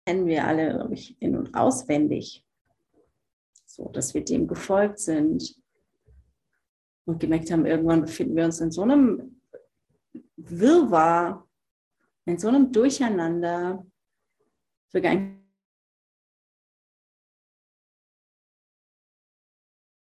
Kennen 0.07 0.27
wir 0.27 0.47
alle, 0.47 0.75
glaube 0.75 0.95
ich, 0.95 1.17
in- 1.21 1.37
und 1.37 1.55
auswendig. 1.55 2.45
So, 3.67 3.89
dass 3.89 4.15
wir 4.15 4.25
dem 4.25 4.47
gefolgt 4.47 4.99
sind 5.01 5.57
und 7.07 7.21
gemerkt 7.21 7.51
haben, 7.51 7.67
irgendwann 7.67 8.03
befinden 8.03 8.37
wir 8.37 8.45
uns 8.45 8.61
in 8.61 8.71
so 8.71 8.83
einem 8.83 9.41
Wirrwarr, 10.37 11.47
in 12.27 12.39
so 12.39 12.49
einem 12.49 12.71
Durcheinander, 12.71 13.85
wir 14.93 15.01
gar 15.01 15.15
nicht 15.15 15.34